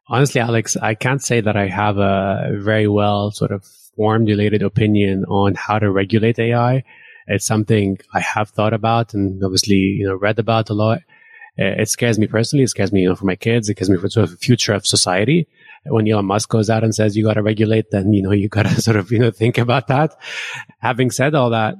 Honestly, 0.07 0.41
Alex, 0.41 0.75
I 0.75 0.95
can't 0.95 1.21
say 1.21 1.39
that 1.39 1.55
I 1.55 1.67
have 1.67 1.99
a 1.99 2.57
very 2.57 2.87
well 2.87 3.29
sort 3.29 3.51
of 3.51 3.63
formulated 3.95 4.63
opinion 4.63 5.25
on 5.25 5.53
how 5.53 5.77
to 5.77 5.91
regulate 5.91 6.39
AI. 6.39 6.83
It's 7.27 7.45
something 7.45 7.99
I 8.15 8.19
have 8.19 8.49
thought 8.49 8.73
about 8.73 9.13
and 9.13 9.43
obviously, 9.43 9.75
you 9.75 10.07
know, 10.07 10.15
read 10.15 10.39
about 10.39 10.71
a 10.71 10.73
lot. 10.73 11.01
Uh, 11.59 11.81
it 11.81 11.89
scares 11.89 12.17
me 12.17 12.27
personally. 12.27 12.63
It 12.63 12.69
scares 12.69 12.91
me, 12.91 13.01
you 13.01 13.09
know, 13.09 13.15
for 13.15 13.25
my 13.25 13.35
kids. 13.35 13.69
It 13.69 13.77
scares 13.77 13.89
me 13.89 13.97
for 13.97 14.09
sort 14.09 14.25
of 14.25 14.31
the 14.31 14.37
future 14.37 14.73
of 14.73 14.87
society. 14.87 15.47
When 15.85 16.09
Elon 16.09 16.25
Musk 16.25 16.49
goes 16.49 16.69
out 16.69 16.83
and 16.83 16.95
says 16.95 17.15
you 17.15 17.23
got 17.23 17.33
to 17.33 17.43
regulate, 17.43 17.91
then, 17.91 18.13
you 18.13 18.23
know, 18.23 18.31
you 18.41 18.49
got 18.49 18.63
to 18.63 18.81
sort 18.81 18.97
of, 18.97 19.11
you 19.11 19.19
know, 19.19 19.31
think 19.31 19.57
about 19.57 19.87
that. 19.87 20.15
Having 20.79 21.11
said 21.11 21.35
all 21.35 21.49
that, 21.51 21.75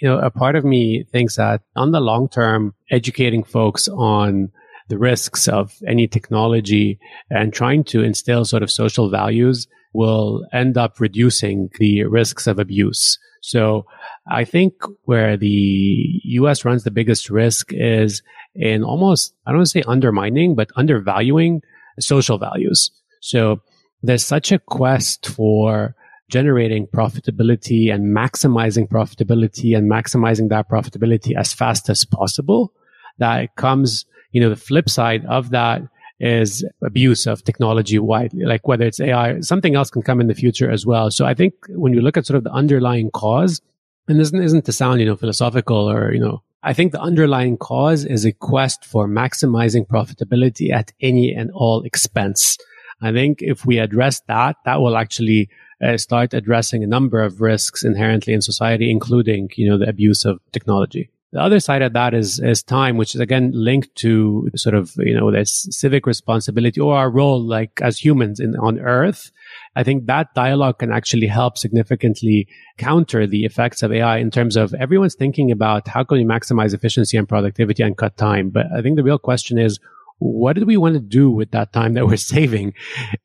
you 0.00 0.08
know, 0.08 0.18
a 0.18 0.30
part 0.30 0.56
of 0.56 0.64
me 0.64 1.04
thinks 1.10 1.36
that 1.36 1.62
on 1.74 1.92
the 1.92 2.00
long 2.00 2.28
term, 2.28 2.74
educating 2.90 3.42
folks 3.42 3.88
on 3.88 4.52
the 4.88 4.98
risks 4.98 5.48
of 5.48 5.74
any 5.86 6.06
technology 6.06 6.98
and 7.30 7.52
trying 7.52 7.82
to 7.82 8.02
instill 8.02 8.44
sort 8.44 8.62
of 8.62 8.70
social 8.70 9.10
values 9.10 9.66
will 9.92 10.46
end 10.52 10.76
up 10.76 11.00
reducing 11.00 11.70
the 11.78 12.04
risks 12.04 12.46
of 12.46 12.58
abuse. 12.58 13.18
So 13.46 13.86
I 14.28 14.42
think 14.44 14.74
where 15.04 15.36
the 15.36 16.20
US 16.24 16.64
runs 16.64 16.82
the 16.82 16.90
biggest 16.90 17.30
risk 17.30 17.72
is 17.72 18.20
in 18.56 18.82
almost, 18.82 19.34
I 19.46 19.50
don't 19.50 19.58
want 19.58 19.66
to 19.66 19.70
say 19.70 19.84
undermining, 19.86 20.56
but 20.56 20.72
undervaluing 20.74 21.62
social 22.00 22.38
values. 22.38 22.90
So 23.20 23.60
there's 24.02 24.24
such 24.24 24.50
a 24.50 24.58
quest 24.58 25.26
for 25.28 25.94
generating 26.28 26.88
profitability 26.88 27.94
and 27.94 28.16
maximizing 28.16 28.88
profitability 28.88 29.76
and 29.76 29.88
maximizing 29.88 30.48
that 30.48 30.68
profitability 30.68 31.36
as 31.36 31.54
fast 31.54 31.88
as 31.88 32.04
possible 32.04 32.72
that 33.18 33.54
comes 33.54 34.06
you 34.32 34.40
know, 34.40 34.50
the 34.50 34.56
flip 34.56 34.90
side 34.90 35.24
of 35.24 35.50
that 35.50 35.80
is 36.18 36.64
abuse 36.82 37.26
of 37.26 37.44
technology 37.44 37.98
widely, 37.98 38.44
like 38.44 38.66
whether 38.66 38.86
it's 38.86 39.00
AI, 39.00 39.40
something 39.40 39.74
else 39.74 39.90
can 39.90 40.02
come 40.02 40.20
in 40.20 40.28
the 40.28 40.34
future 40.34 40.70
as 40.70 40.86
well. 40.86 41.10
So 41.10 41.26
I 41.26 41.34
think 41.34 41.54
when 41.68 41.92
you 41.92 42.00
look 42.00 42.16
at 42.16 42.26
sort 42.26 42.38
of 42.38 42.44
the 42.44 42.52
underlying 42.52 43.10
cause, 43.10 43.60
and 44.08 44.18
this 44.20 44.32
isn't 44.32 44.64
to 44.64 44.72
sound, 44.72 45.00
you 45.00 45.06
know, 45.06 45.16
philosophical 45.16 45.90
or, 45.90 46.12
you 46.12 46.20
know, 46.20 46.42
I 46.62 46.72
think 46.72 46.92
the 46.92 47.00
underlying 47.00 47.58
cause 47.58 48.04
is 48.04 48.24
a 48.24 48.32
quest 48.32 48.84
for 48.84 49.06
maximizing 49.06 49.86
profitability 49.86 50.72
at 50.72 50.92
any 51.00 51.32
and 51.34 51.50
all 51.52 51.82
expense. 51.82 52.56
I 53.00 53.12
think 53.12 53.42
if 53.42 53.66
we 53.66 53.78
address 53.78 54.20
that, 54.26 54.56
that 54.64 54.80
will 54.80 54.96
actually 54.96 55.50
uh, 55.84 55.98
start 55.98 56.32
addressing 56.34 56.82
a 56.82 56.86
number 56.86 57.22
of 57.22 57.40
risks 57.40 57.84
inherently 57.84 58.32
in 58.32 58.40
society, 58.40 58.90
including, 58.90 59.50
you 59.56 59.68
know, 59.68 59.78
the 59.78 59.88
abuse 59.88 60.24
of 60.24 60.40
technology. 60.52 61.10
The 61.36 61.42
other 61.42 61.60
side 61.60 61.82
of 61.82 61.92
that 61.92 62.14
is, 62.14 62.40
is 62.40 62.62
time, 62.62 62.96
which 62.96 63.14
is 63.14 63.20
again 63.20 63.50
linked 63.52 63.94
to 63.96 64.48
sort 64.56 64.74
of, 64.74 64.94
you 64.96 65.14
know, 65.14 65.30
this 65.30 65.68
civic 65.70 66.06
responsibility 66.06 66.80
or 66.80 66.96
our 66.96 67.10
role 67.10 67.38
like 67.38 67.78
as 67.82 68.02
humans 68.02 68.40
in, 68.40 68.56
on 68.56 68.80
earth. 68.80 69.32
I 69.74 69.82
think 69.82 70.06
that 70.06 70.32
dialogue 70.32 70.78
can 70.78 70.90
actually 70.90 71.26
help 71.26 71.58
significantly 71.58 72.48
counter 72.78 73.26
the 73.26 73.44
effects 73.44 73.82
of 73.82 73.92
AI 73.92 74.16
in 74.16 74.30
terms 74.30 74.56
of 74.56 74.72
everyone's 74.72 75.14
thinking 75.14 75.50
about 75.50 75.86
how 75.88 76.04
can 76.04 76.16
we 76.16 76.24
maximize 76.24 76.72
efficiency 76.72 77.18
and 77.18 77.28
productivity 77.28 77.82
and 77.82 77.98
cut 77.98 78.16
time. 78.16 78.48
But 78.48 78.68
I 78.74 78.80
think 78.80 78.96
the 78.96 79.04
real 79.04 79.18
question 79.18 79.58
is, 79.58 79.78
what 80.18 80.56
do 80.56 80.64
we 80.64 80.76
want 80.76 80.94
to 80.94 81.00
do 81.00 81.30
with 81.30 81.50
that 81.50 81.72
time 81.72 81.94
that 81.94 82.06
we're 82.06 82.16
saving? 82.34 82.74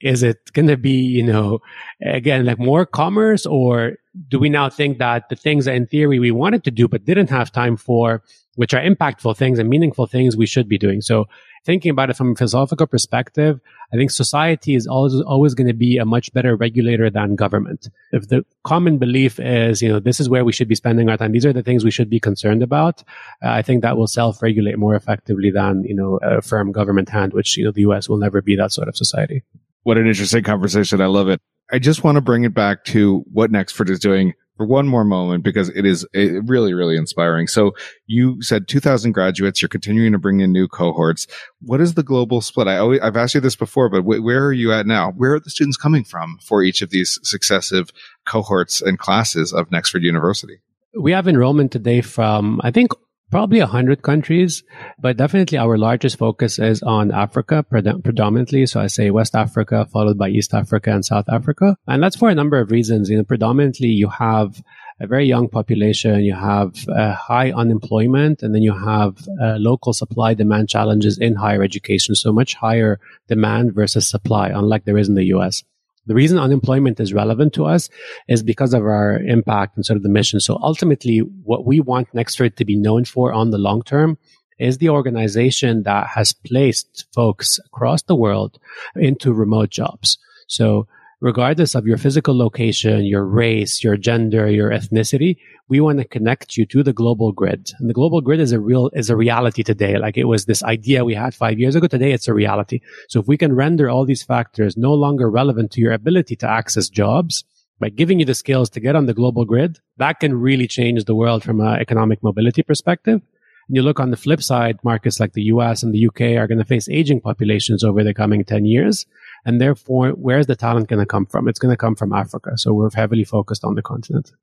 Is 0.02 0.24
it 0.24 0.52
going 0.54 0.68
to 0.68 0.78
be, 0.78 0.92
you 0.92 1.24
know, 1.24 1.60
again, 2.06 2.46
like 2.46 2.60
more 2.60 2.86
commerce 2.86 3.46
or 3.46 3.94
do 4.28 4.40
we 4.40 4.50
now 4.50 4.70
think 4.70 4.98
that 4.98 5.30
the 5.30 5.36
things 5.36 5.66
that 5.66 5.76
in 5.76 5.88
theory 5.88 6.20
we 6.20 6.32
wanted 6.32 6.64
to 6.66 6.72
do 6.72 6.88
but 6.88 7.06
didn't 7.06 7.30
have 7.30 7.52
time 7.52 7.78
for, 7.78 8.22
which 8.56 8.74
are 8.74 8.82
impactful 8.82 9.38
things 9.38 9.58
and 9.58 9.70
meaningful 9.70 10.06
things 10.06 10.36
we 10.36 10.46
should 10.46 10.68
be 10.68 10.78
doing? 10.78 11.02
So 11.02 11.28
thinking 11.66 11.92
about 11.92 12.10
it 12.10 12.18
from 12.18 12.32
a 12.32 12.36
philosophical 12.36 12.88
perspective, 12.88 13.60
I 13.94 13.98
think 13.98 14.12
society 14.12 14.76
is 14.76 14.88
always, 14.88 15.22
always 15.22 15.54
going 15.54 15.68
to 15.68 15.74
be 15.74 15.98
a 15.98 16.06
much 16.06 16.34
better 16.34 16.56
regulator 16.56 17.10
than 17.10 17.36
government. 17.36 17.90
If 18.12 18.28
the 18.30 18.46
common 18.64 18.98
belief 18.98 19.40
is, 19.40 19.82
you 19.82 19.90
know, 19.90 20.00
this 20.00 20.20
is 20.20 20.30
where 20.30 20.46
we 20.46 20.52
should 20.52 20.68
be 20.68 20.76
spending 20.76 21.10
our 21.10 21.18
time. 21.18 21.32
These 21.32 21.46
are 21.46 21.54
the 21.54 21.64
things 21.64 21.84
we 21.84 21.92
should 21.92 22.10
be 22.10 22.20
concerned 22.20 22.64
about. 22.64 23.04
Uh, 23.44 23.50
I 23.50 23.62
think 23.62 23.82
that 23.82 23.98
will 23.98 24.08
self-regulate 24.08 24.78
more 24.78 24.96
effectively 24.96 25.52
than, 25.52 25.84
you 25.84 25.96
know, 25.96 26.20
a 26.22 26.42
firm 26.42 26.72
government 26.72 27.10
hand, 27.10 27.34
which, 27.34 27.58
you 27.58 27.66
know, 27.66 27.72
the 27.72 27.82
U.S. 27.82 28.10
will 28.10 28.18
never 28.18 28.42
be 28.42 28.56
that 28.56 28.72
sort 28.72 28.88
of 28.88 28.96
society. 28.96 29.44
What 29.84 29.98
an 29.98 30.08
interesting 30.08 30.44
conversation. 30.44 31.02
I 31.02 31.08
love 31.08 31.28
it. 31.28 31.40
I 31.72 31.80
just 31.80 32.04
want 32.04 32.16
to 32.16 32.22
bring 32.22 32.44
it 32.44 32.54
back 32.54 32.84
to 32.86 33.24
what 33.32 33.52
Nexford 33.52 33.90
is 33.90 34.00
doing 34.00 34.34
for 34.58 34.66
one 34.66 34.88
more 34.88 35.04
moment 35.04 35.44
because 35.44 35.70
it 35.70 35.86
is 35.86 36.06
really, 36.14 36.74
really 36.74 36.98
inspiring. 36.98 37.48
So 37.48 37.72
you 38.06 38.42
said 38.42 38.68
2000 38.68 39.12
graduates, 39.12 39.62
you're 39.62 39.70
continuing 39.70 40.12
to 40.12 40.20
bring 40.20 40.40
in 40.40 40.52
new 40.52 40.68
cohorts. 40.68 41.28
What 41.62 41.82
is 41.82 41.96
the 41.96 42.04
global 42.04 42.42
split? 42.42 42.68
I 42.68 42.78
always, 42.78 43.00
I've 43.02 43.18
asked 43.18 43.34
you 43.34 43.42
this 43.42 43.56
before, 43.56 43.90
but 43.90 44.02
wh- 44.02 44.24
where 44.24 44.46
are 44.46 44.54
you 44.54 44.72
at 44.72 44.86
now? 44.86 45.12
Where 45.12 45.34
are 45.34 45.40
the 45.40 45.50
students 45.50 45.78
coming 45.78 46.04
from 46.04 46.38
for 46.44 46.64
each 46.64 46.82
of 46.82 46.90
these 46.90 47.20
successive 47.24 47.90
cohorts 48.26 48.82
and 48.82 49.00
classes 49.00 49.54
of 49.54 49.72
Nexford 49.72 50.04
University? 50.04 50.62
We 50.94 51.14
have 51.14 51.28
enrollment 51.28 51.72
today 51.72 52.02
from, 52.02 52.60
I 52.64 52.72
think, 52.72 52.92
probably 53.32 53.60
100 53.60 54.04
countries, 54.04 54.64
but 55.00 55.18
definitely 55.18 55.58
our 55.58 55.78
largest 55.78 56.18
focus 56.18 56.60
is 56.60 56.84
on 56.84 57.12
Africa 57.12 57.66
pred- 57.72 58.04
predominantly. 58.04 58.66
So 58.66 58.80
I 58.82 58.88
say 58.88 59.10
West 59.10 59.36
Africa, 59.36 59.88
followed 59.92 60.18
by 60.18 60.30
East 60.30 60.54
Africa 60.54 60.92
and 60.92 61.04
South 61.04 61.30
Africa. 61.30 61.78
And 61.88 62.04
that's 62.04 62.18
for 62.18 62.30
a 62.30 62.36
number 62.36 62.60
of 62.60 62.70
reasons. 62.70 63.10
You 63.10 63.18
know, 63.18 63.24
predominantly 63.24 63.88
you 63.88 64.10
have 64.10 64.62
a 65.00 65.08
very 65.08 65.26
young 65.26 65.50
population, 65.50 66.20
you 66.20 66.36
have 66.36 66.76
high 66.88 67.52
unemployment, 67.52 68.44
and 68.44 68.54
then 68.54 68.62
you 68.62 68.78
have 68.78 69.18
uh, 69.42 69.56
local 69.58 69.94
supply 69.94 70.36
demand 70.36 70.70
challenges 70.70 71.18
in 71.18 71.36
higher 71.36 71.64
education. 71.64 72.14
So 72.14 72.32
much 72.32 72.54
higher 72.54 73.00
demand 73.28 73.74
versus 73.74 74.08
supply, 74.08 74.50
unlike 74.50 74.86
there 74.86 74.98
is 74.98 75.10
in 75.10 75.16
the 75.16 75.26
US. 75.36 75.64
The 76.08 76.16
reason 76.16 76.40
unemployment 76.40 77.00
is 77.00 77.14
relevant 77.14 77.54
to 77.54 77.66
us 77.66 77.90
is 78.28 78.42
because 78.42 78.74
of 78.74 78.82
our 78.82 79.20
impact 79.20 79.78
and 79.78 79.86
sort 79.86 79.98
of 79.98 80.04
the 80.04 80.10
mission. 80.10 80.40
So 80.40 80.58
ultimately, 80.62 81.20
what 81.20 81.66
we 81.66 81.80
want 81.80 82.14
Nexford 82.14 82.58
to 82.58 82.66
be 82.66 82.76
known 82.76 83.06
for 83.06 83.32
on 83.32 83.52
the 83.52 83.58
long 83.58 83.84
term 83.84 84.18
is 84.60 84.78
the 84.78 84.90
organization 84.90 85.84
that 85.84 86.08
has 86.08 86.34
placed 86.34 87.06
folks 87.14 87.60
across 87.66 88.04
the 88.04 88.16
world 88.16 88.60
into 88.96 89.34
remote 89.34 89.70
jobs. 89.70 90.18
So 90.48 90.88
regardless 91.20 91.76
of 91.76 91.86
your 91.86 91.98
physical 91.98 92.38
location, 92.38 93.06
your 93.06 93.26
race, 93.26 93.84
your 93.84 93.98
gender, 93.98 94.50
your 94.50 94.72
ethnicity, 94.72 95.38
we 95.72 95.80
want 95.80 96.00
to 96.00 96.04
connect 96.06 96.58
you 96.58 96.66
to 96.66 96.84
the 96.84 96.92
global 96.92 97.32
grid. 97.32 97.72
And 97.80 97.90
the 97.90 97.94
global 97.94 98.20
grid 98.20 98.42
is 98.42 98.52
a 98.52 98.60
real, 98.60 98.90
is 98.92 99.10
a 99.10 99.16
reality 99.16 99.64
today. 99.64 99.98
Like 99.98 100.18
it 100.18 100.26
was 100.26 100.44
this 100.44 100.62
idea 100.64 101.06
we 101.06 101.16
had 101.16 101.34
five 101.34 101.60
years 101.60 101.78
ago. 101.78 101.88
Today 101.88 102.12
it's 102.12 102.28
a 102.28 102.34
reality. 102.34 102.82
So 103.08 103.22
if 103.22 103.28
we 103.30 103.38
can 103.38 103.56
render 103.56 103.90
all 103.90 104.04
these 104.04 104.22
factors 104.22 104.76
no 104.76 104.94
longer 104.94 105.32
relevant 105.32 105.72
to 105.72 105.82
your 105.82 105.94
ability 105.94 106.36
to 106.36 106.50
access 106.50 106.90
jobs, 106.90 107.46
by 107.80 107.88
giving 107.88 108.20
you 108.20 108.26
the 108.26 108.36
skills 108.36 108.70
to 108.72 108.82
get 108.82 108.98
on 108.98 109.06
the 109.06 109.14
global 109.14 109.46
grid, 109.46 109.80
that 109.96 110.20
can 110.20 110.38
really 110.38 110.68
change 110.68 111.06
the 111.06 111.16
world 111.16 111.42
from 111.42 111.62
an 111.62 111.80
economic 111.80 112.22
mobility 112.22 112.64
perspective. 112.64 113.22
And 113.68 113.76
you 113.78 113.82
look 113.82 114.02
on 114.02 114.12
the 114.12 114.18
flip 114.18 114.44
side, 114.44 114.78
markets 114.84 115.22
like 115.22 115.32
the 115.32 115.44
US 115.54 115.84
and 115.84 115.94
the 115.94 116.06
UK 116.06 116.38
are 116.38 116.48
going 116.48 116.60
to 116.60 116.66
face 116.66 116.90
aging 116.90 117.22
populations 117.22 117.82
over 117.82 118.04
the 118.04 118.14
coming 118.14 118.44
10 118.44 118.66
years. 118.66 119.06
And 119.46 119.62
therefore, 119.62 120.10
where's 120.10 120.48
the 120.48 120.58
talent 120.58 120.90
going 120.90 121.00
to 121.00 121.06
come 121.06 121.26
from? 121.26 121.48
It's 121.48 121.60
going 121.60 121.74
to 121.74 121.78
come 121.86 121.96
from 121.96 122.12
Africa. 122.12 122.58
So 122.58 122.74
we're 122.74 122.92
heavily 122.94 123.24
focused 123.24 123.64
on 123.64 123.76
the 123.76 123.82
continent. 123.82 124.34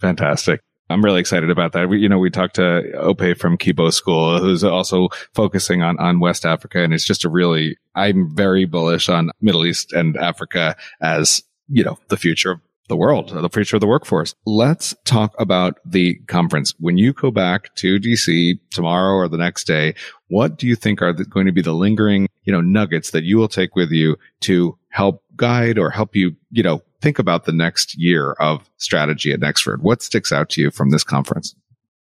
Fantastic. 0.00 0.62
I'm 0.90 1.04
really 1.04 1.20
excited 1.20 1.50
about 1.50 1.72
that. 1.72 1.88
We, 1.88 2.00
you 2.00 2.08
know, 2.08 2.18
we 2.18 2.30
talked 2.30 2.56
to 2.56 2.92
Ope 2.94 3.36
from 3.38 3.58
Kibo 3.58 3.92
School, 3.92 4.38
who's 4.38 4.64
also 4.64 5.08
focusing 5.34 5.82
on, 5.82 5.98
on 5.98 6.20
West 6.20 6.46
Africa. 6.46 6.82
And 6.82 6.94
it's 6.94 7.04
just 7.04 7.24
a 7.24 7.28
really, 7.28 7.76
I'm 7.94 8.34
very 8.34 8.64
bullish 8.64 9.08
on 9.08 9.30
Middle 9.40 9.66
East 9.66 9.92
and 9.92 10.16
Africa 10.16 10.76
as, 11.00 11.42
you 11.68 11.84
know, 11.84 11.98
the 12.08 12.16
future 12.16 12.52
of 12.52 12.60
the 12.88 12.96
world, 12.96 13.28
the 13.28 13.48
future 13.50 13.76
of 13.76 13.80
the 13.80 13.86
workforce. 13.86 14.34
Let's 14.46 14.94
talk 15.04 15.34
about 15.38 15.78
the 15.84 16.14
conference. 16.26 16.74
When 16.80 16.96
you 16.96 17.12
go 17.12 17.30
back 17.30 17.74
to 17.76 18.00
DC 18.00 18.58
tomorrow 18.70 19.14
or 19.14 19.28
the 19.28 19.36
next 19.36 19.66
day, 19.66 19.94
what 20.28 20.56
do 20.56 20.66
you 20.66 20.74
think 20.74 21.02
are 21.02 21.12
going 21.12 21.46
to 21.46 21.52
be 21.52 21.60
the 21.60 21.74
lingering, 21.74 22.28
you 22.44 22.52
know, 22.52 22.62
nuggets 22.62 23.10
that 23.10 23.24
you 23.24 23.36
will 23.36 23.48
take 23.48 23.76
with 23.76 23.90
you 23.90 24.16
to 24.40 24.78
help 24.88 25.22
guide 25.36 25.78
or 25.78 25.90
help 25.90 26.16
you, 26.16 26.34
you 26.50 26.62
know, 26.62 26.82
think 27.00 27.18
about 27.18 27.44
the 27.44 27.52
next 27.52 27.96
year 27.96 28.32
of 28.32 28.68
strategy 28.76 29.32
at 29.32 29.40
Nexford? 29.40 29.82
What 29.82 30.02
sticks 30.02 30.32
out 30.32 30.50
to 30.50 30.60
you 30.60 30.70
from 30.70 30.90
this 30.90 31.04
conference? 31.04 31.54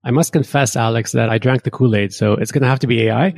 I 0.06 0.12
must 0.12 0.34
confess, 0.34 0.76
Alex, 0.76 1.13
that 1.13 1.30
I 1.30 1.38
drank 1.38 1.63
the 1.63 1.72
Kool 1.72 1.96
Aid, 1.96 2.13
so 2.13 2.34
it's 2.34 2.52
going 2.52 2.63
to 2.63 2.67
have 2.67 2.80
to 2.80 2.88
be 2.88 3.04
AI. 3.04 3.34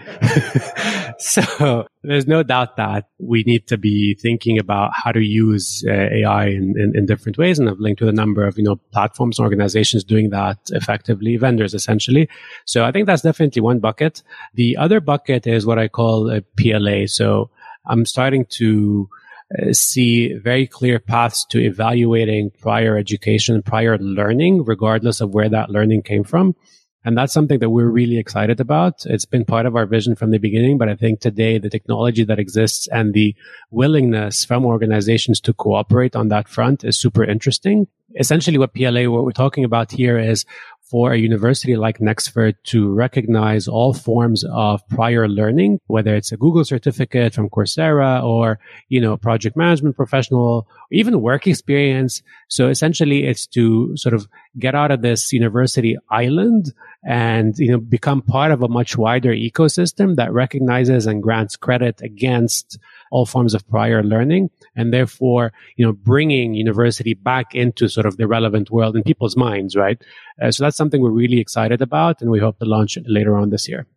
so 1.19 1.86
there's 2.01 2.25
no 2.25 2.41
doubt 2.41 2.77
that 2.77 3.10
we 3.19 3.43
need 3.43 3.67
to 3.67 3.77
be 3.77 4.15
thinking 4.15 4.58
about 4.58 4.89
how 4.91 5.12
to 5.12 5.19
use 5.19 5.86
uh, 5.88 5.91
AI 5.91 6.47
in, 6.47 6.73
in, 6.75 6.93
in, 6.95 7.05
different 7.05 7.38
ways. 7.38 7.60
And 7.60 7.69
I've 7.69 7.77
linked 7.77 8.01
with 8.01 8.10
a 8.10 8.13
number 8.13 8.47
of, 8.47 8.58
you 8.58 8.63
know, 8.63 8.77
platforms 8.91 9.38
and 9.38 9.43
organizations 9.43 10.03
doing 10.03 10.31
that 10.31 10.58
effectively, 10.69 11.38
vendors 11.38 11.75
essentially. 11.75 12.27
So 12.65 12.84
I 12.84 12.91
think 12.91 13.05
that's 13.05 13.21
definitely 13.21 13.62
one 13.62 13.77
bucket. 13.77 14.23
The 14.55 14.75
other 14.77 14.99
bucket 14.99 15.45
is 15.45 15.67
what 15.67 15.77
I 15.77 15.88
call 15.88 16.31
a 16.31 16.41
PLA. 16.41 17.05
So 17.05 17.51
I'm 17.86 18.08
starting 18.08 18.45
to 18.58 19.08
Uh, 19.58 19.74
see 19.74 20.34
very 20.34 20.68
clear 20.68 21.00
paths 21.00 21.46
to 21.46 21.60
evaluating 21.60 22.52
prior 22.62 22.98
education, 22.98 23.62
prior 23.62 23.98
learning, 24.00 24.63
regardless 24.65 25.22
of 25.22 25.34
where 25.34 25.50
that 25.50 25.70
learning 25.70 26.02
came 26.02 26.24
from. 26.24 26.56
And 27.06 27.15
that's 27.15 27.34
something 27.34 27.60
that 27.60 27.70
we're 27.70 27.89
really 27.89 28.18
excited 28.18 28.60
about. 28.60 29.06
It's 29.06 29.26
been 29.26 29.46
part 29.46 29.68
of 29.68 29.76
our 29.76 29.86
vision 29.86 30.15
from 30.15 30.32
the 30.32 30.39
beginning, 30.39 30.80
but 30.80 30.89
I 30.89 30.96
think 30.96 31.20
today 31.20 31.60
the 31.60 31.70
technology 31.70 32.24
that 32.24 32.39
exists 32.39 32.88
and 32.88 33.13
the 33.13 33.36
willingness 33.70 34.44
from 34.44 34.65
organizations 34.65 35.39
to 35.41 35.54
cooperate 35.54 36.15
on 36.15 36.30
that 36.30 36.48
front 36.48 36.84
is 36.84 37.00
super 37.00 37.24
interesting. 37.24 37.86
Essentially 38.20 38.58
what 38.58 38.74
PLA, 38.74 39.08
what 39.08 39.24
we're 39.24 39.32
talking 39.32 39.63
about 39.63 39.91
here 39.91 40.18
is 40.18 40.46
for 40.89 41.12
a 41.12 41.17
university 41.17 41.76
like 41.76 42.00
Nexford 42.00 42.56
to 42.65 42.93
recognize 42.93 43.67
all 43.67 43.93
forms 43.93 44.43
of 44.52 44.88
prior 44.89 45.28
learning, 45.28 45.80
whether 45.88 46.15
it's 46.15 46.32
a 46.32 46.38
Google 46.38 46.63
certificate 46.63 47.34
from 47.34 47.50
Coursera 47.50 48.24
or, 48.24 48.60
you 48.88 49.02
know, 49.02 49.17
project 49.17 49.58
management 49.58 49.95
professional, 49.95 50.41
or 50.41 50.65
even 50.91 51.21
work 51.21 51.48
experience. 51.48 52.21
So 52.47 52.69
essentially 52.69 53.25
it's 53.25 53.47
to 53.47 53.95
sort 53.97 54.13
of 54.13 54.27
get 54.60 54.75
out 54.75 54.91
of 54.91 55.01
this 55.01 55.34
university 55.34 55.97
island 56.10 56.73
and, 57.03 57.58
you 57.58 57.71
know, 57.71 57.79
become 57.79 58.21
part 58.21 58.51
of 58.51 58.62
a 58.62 58.67
much 58.67 58.97
wider 58.97 59.31
ecosystem 59.31 60.15
that 60.15 60.34
recognizes 60.34 61.05
and 61.05 61.23
grants 61.23 61.55
credit 61.55 62.01
against 62.01 62.77
all 63.12 63.25
forms 63.25 63.53
of 63.53 63.67
prior 63.69 64.03
learning 64.03 64.49
and 64.75 64.93
therefore, 64.93 65.53
you 65.75 65.86
know, 65.86 65.93
bringing 65.93 66.53
university 66.53 67.13
back 67.13 67.53
into 67.53 67.88
sort 67.88 68.05
of 68.05 68.17
the 68.17 68.27
relevant 68.27 68.71
world 68.71 68.95
in 68.95 69.03
people's 69.03 69.38
minds, 69.38 69.75
right? 69.75 70.01
Uh, 70.41 70.51
so 70.51 70.63
that's 70.63 70.77
something 70.77 71.01
we're 71.01 71.12
really 71.12 71.39
excited 71.39 71.81
about 71.81 72.21
and 72.21 72.31
we 72.31 72.39
hope 72.39 72.60
to 72.60 72.65
launch 72.65 72.97
later 73.05 73.38
on 73.38 73.49
this 73.49 73.67
year. 73.67 73.88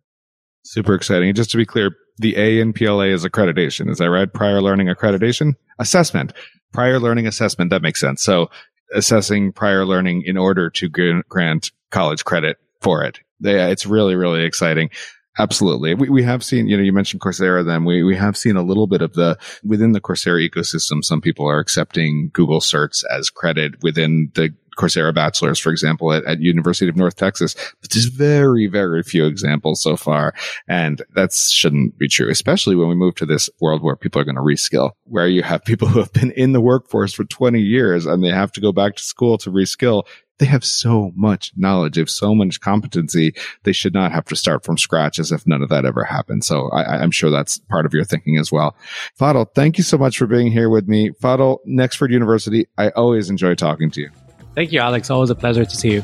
Super 0.63 0.93
exciting. 0.93 1.33
Just 1.33 1.51
to 1.51 1.57
be 1.57 1.65
clear, 1.65 1.95
the 2.17 2.37
A 2.37 2.59
in 2.59 2.73
PLA 2.73 3.05
is 3.05 3.23
accreditation. 3.23 3.89
Is 3.89 3.97
that 3.99 4.09
right? 4.09 4.31
Prior 4.31 4.61
learning 4.61 4.87
accreditation? 4.87 5.55
Assessment. 5.79 6.33
Prior 6.73 6.99
learning 6.99 7.27
assessment. 7.27 7.71
That 7.71 7.81
makes 7.81 7.99
sense. 7.99 8.21
So 8.21 8.49
assessing 8.93 9.51
prior 9.51 9.85
learning 9.85 10.23
in 10.25 10.37
order 10.37 10.69
to 10.69 10.89
grant 10.89 11.71
college 11.91 12.25
credit 12.25 12.57
for 12.81 13.03
it. 13.03 13.19
Yeah, 13.39 13.67
it's 13.67 13.85
really, 13.85 14.15
really 14.15 14.43
exciting. 14.43 14.89
Absolutely. 15.37 15.93
We, 15.93 16.09
we 16.09 16.23
have 16.23 16.43
seen, 16.43 16.67
you 16.67 16.75
know, 16.75 16.83
you 16.83 16.91
mentioned 16.91 17.21
Coursera 17.21 17.65
then. 17.65 17.85
We, 17.85 18.03
we 18.03 18.15
have 18.17 18.35
seen 18.35 18.57
a 18.57 18.61
little 18.61 18.87
bit 18.87 19.01
of 19.01 19.13
the, 19.13 19.37
within 19.63 19.93
the 19.93 20.01
Coursera 20.01 20.47
ecosystem, 20.47 21.03
some 21.03 21.21
people 21.21 21.47
are 21.47 21.59
accepting 21.59 22.29
Google 22.33 22.59
certs 22.59 23.05
as 23.09 23.29
credit 23.29 23.81
within 23.81 24.31
the 24.35 24.53
Coursera 24.79 25.13
bachelors, 25.13 25.59
for 25.59 25.69
example, 25.71 26.13
at, 26.13 26.23
at 26.25 26.39
University 26.39 26.89
of 26.89 26.95
North 26.95 27.15
Texas. 27.15 27.55
But 27.81 27.91
there's 27.91 28.05
very, 28.05 28.67
very 28.67 29.03
few 29.03 29.25
examples 29.25 29.81
so 29.81 29.97
far. 29.97 30.33
And 30.67 31.01
that 31.15 31.33
shouldn't 31.33 31.97
be 31.97 32.07
true, 32.07 32.29
especially 32.29 32.75
when 32.75 32.87
we 32.87 32.95
move 32.95 33.15
to 33.15 33.25
this 33.25 33.49
world 33.59 33.83
where 33.83 33.95
people 33.95 34.21
are 34.21 34.25
going 34.25 34.35
to 34.35 34.41
reskill, 34.41 34.91
where 35.03 35.27
you 35.27 35.43
have 35.43 35.63
people 35.65 35.87
who 35.89 35.99
have 35.99 36.13
been 36.13 36.31
in 36.31 36.53
the 36.53 36.61
workforce 36.61 37.13
for 37.13 37.25
20 37.25 37.59
years 37.59 38.05
and 38.05 38.23
they 38.23 38.29
have 38.29 38.51
to 38.53 38.61
go 38.61 38.71
back 38.71 38.95
to 38.95 39.03
school 39.03 39.37
to 39.39 39.51
reskill 39.51 40.03
they 40.39 40.45
have 40.45 40.63
so 40.63 41.11
much 41.15 41.51
knowledge, 41.57 41.95
they 41.95 42.01
have 42.01 42.09
so 42.09 42.33
much 42.33 42.61
competency. 42.61 43.33
They 43.63 43.73
should 43.73 43.93
not 43.93 44.13
have 44.13 44.25
to 44.25 44.35
start 44.35 44.63
from 44.63 44.77
scratch 44.77 45.19
as 45.19 45.31
if 45.33 45.45
none 45.45 45.61
of 45.61 45.69
that 45.69 45.85
ever 45.85 46.05
happened. 46.05 46.45
So 46.45 46.69
I, 46.69 47.03
am 47.03 47.11
sure 47.11 47.29
that's 47.29 47.59
part 47.69 47.85
of 47.85 47.93
your 47.93 48.05
thinking 48.05 48.37
as 48.37 48.51
well. 48.51 48.75
Fadl, 49.19 49.53
thank 49.53 49.77
you 49.77 49.83
so 49.83 49.97
much 49.97 50.17
for 50.17 50.27
being 50.27 50.49
here 50.49 50.69
with 50.69 50.87
me. 50.87 51.11
Fadl, 51.11 51.59
Nexford 51.65 52.11
University, 52.11 52.67
I 52.77 52.89
always 52.91 53.29
enjoy 53.29 53.55
talking 53.55 53.91
to 53.91 54.01
you. 54.01 54.09
Thank 54.55 54.71
you, 54.71 54.79
Alex. 54.79 55.09
Always 55.09 55.29
a 55.29 55.35
pleasure 55.35 55.65
to 55.65 55.75
see 55.75 55.93
you. 55.93 56.01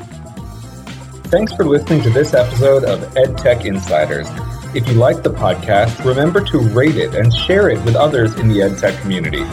Thanks 1.28 1.52
for 1.52 1.64
listening 1.64 2.02
to 2.02 2.10
this 2.10 2.34
episode 2.34 2.84
of 2.84 3.00
EdTech 3.14 3.64
Insiders. 3.64 4.28
If 4.74 4.86
you 4.88 4.94
like 4.94 5.22
the 5.22 5.30
podcast, 5.30 6.04
remember 6.04 6.40
to 6.44 6.58
rate 6.58 6.96
it 6.96 7.14
and 7.14 7.34
share 7.34 7.68
it 7.68 7.84
with 7.84 7.96
others 7.96 8.34
in 8.36 8.48
the 8.48 8.60
EdTech 8.60 9.00
community. 9.00 9.44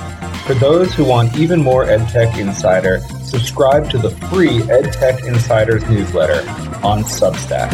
For 0.45 0.53
those 0.53 0.93
who 0.93 1.05
want 1.05 1.35
even 1.37 1.61
more 1.61 1.85
EdTech 1.85 2.37
Insider, 2.37 2.99
subscribe 3.23 3.89
to 3.91 3.97
the 3.97 4.11
free 4.27 4.59
EdTech 4.59 5.25
Insiders 5.25 5.87
newsletter 5.89 6.47
on 6.85 7.03
Substack. 7.03 7.71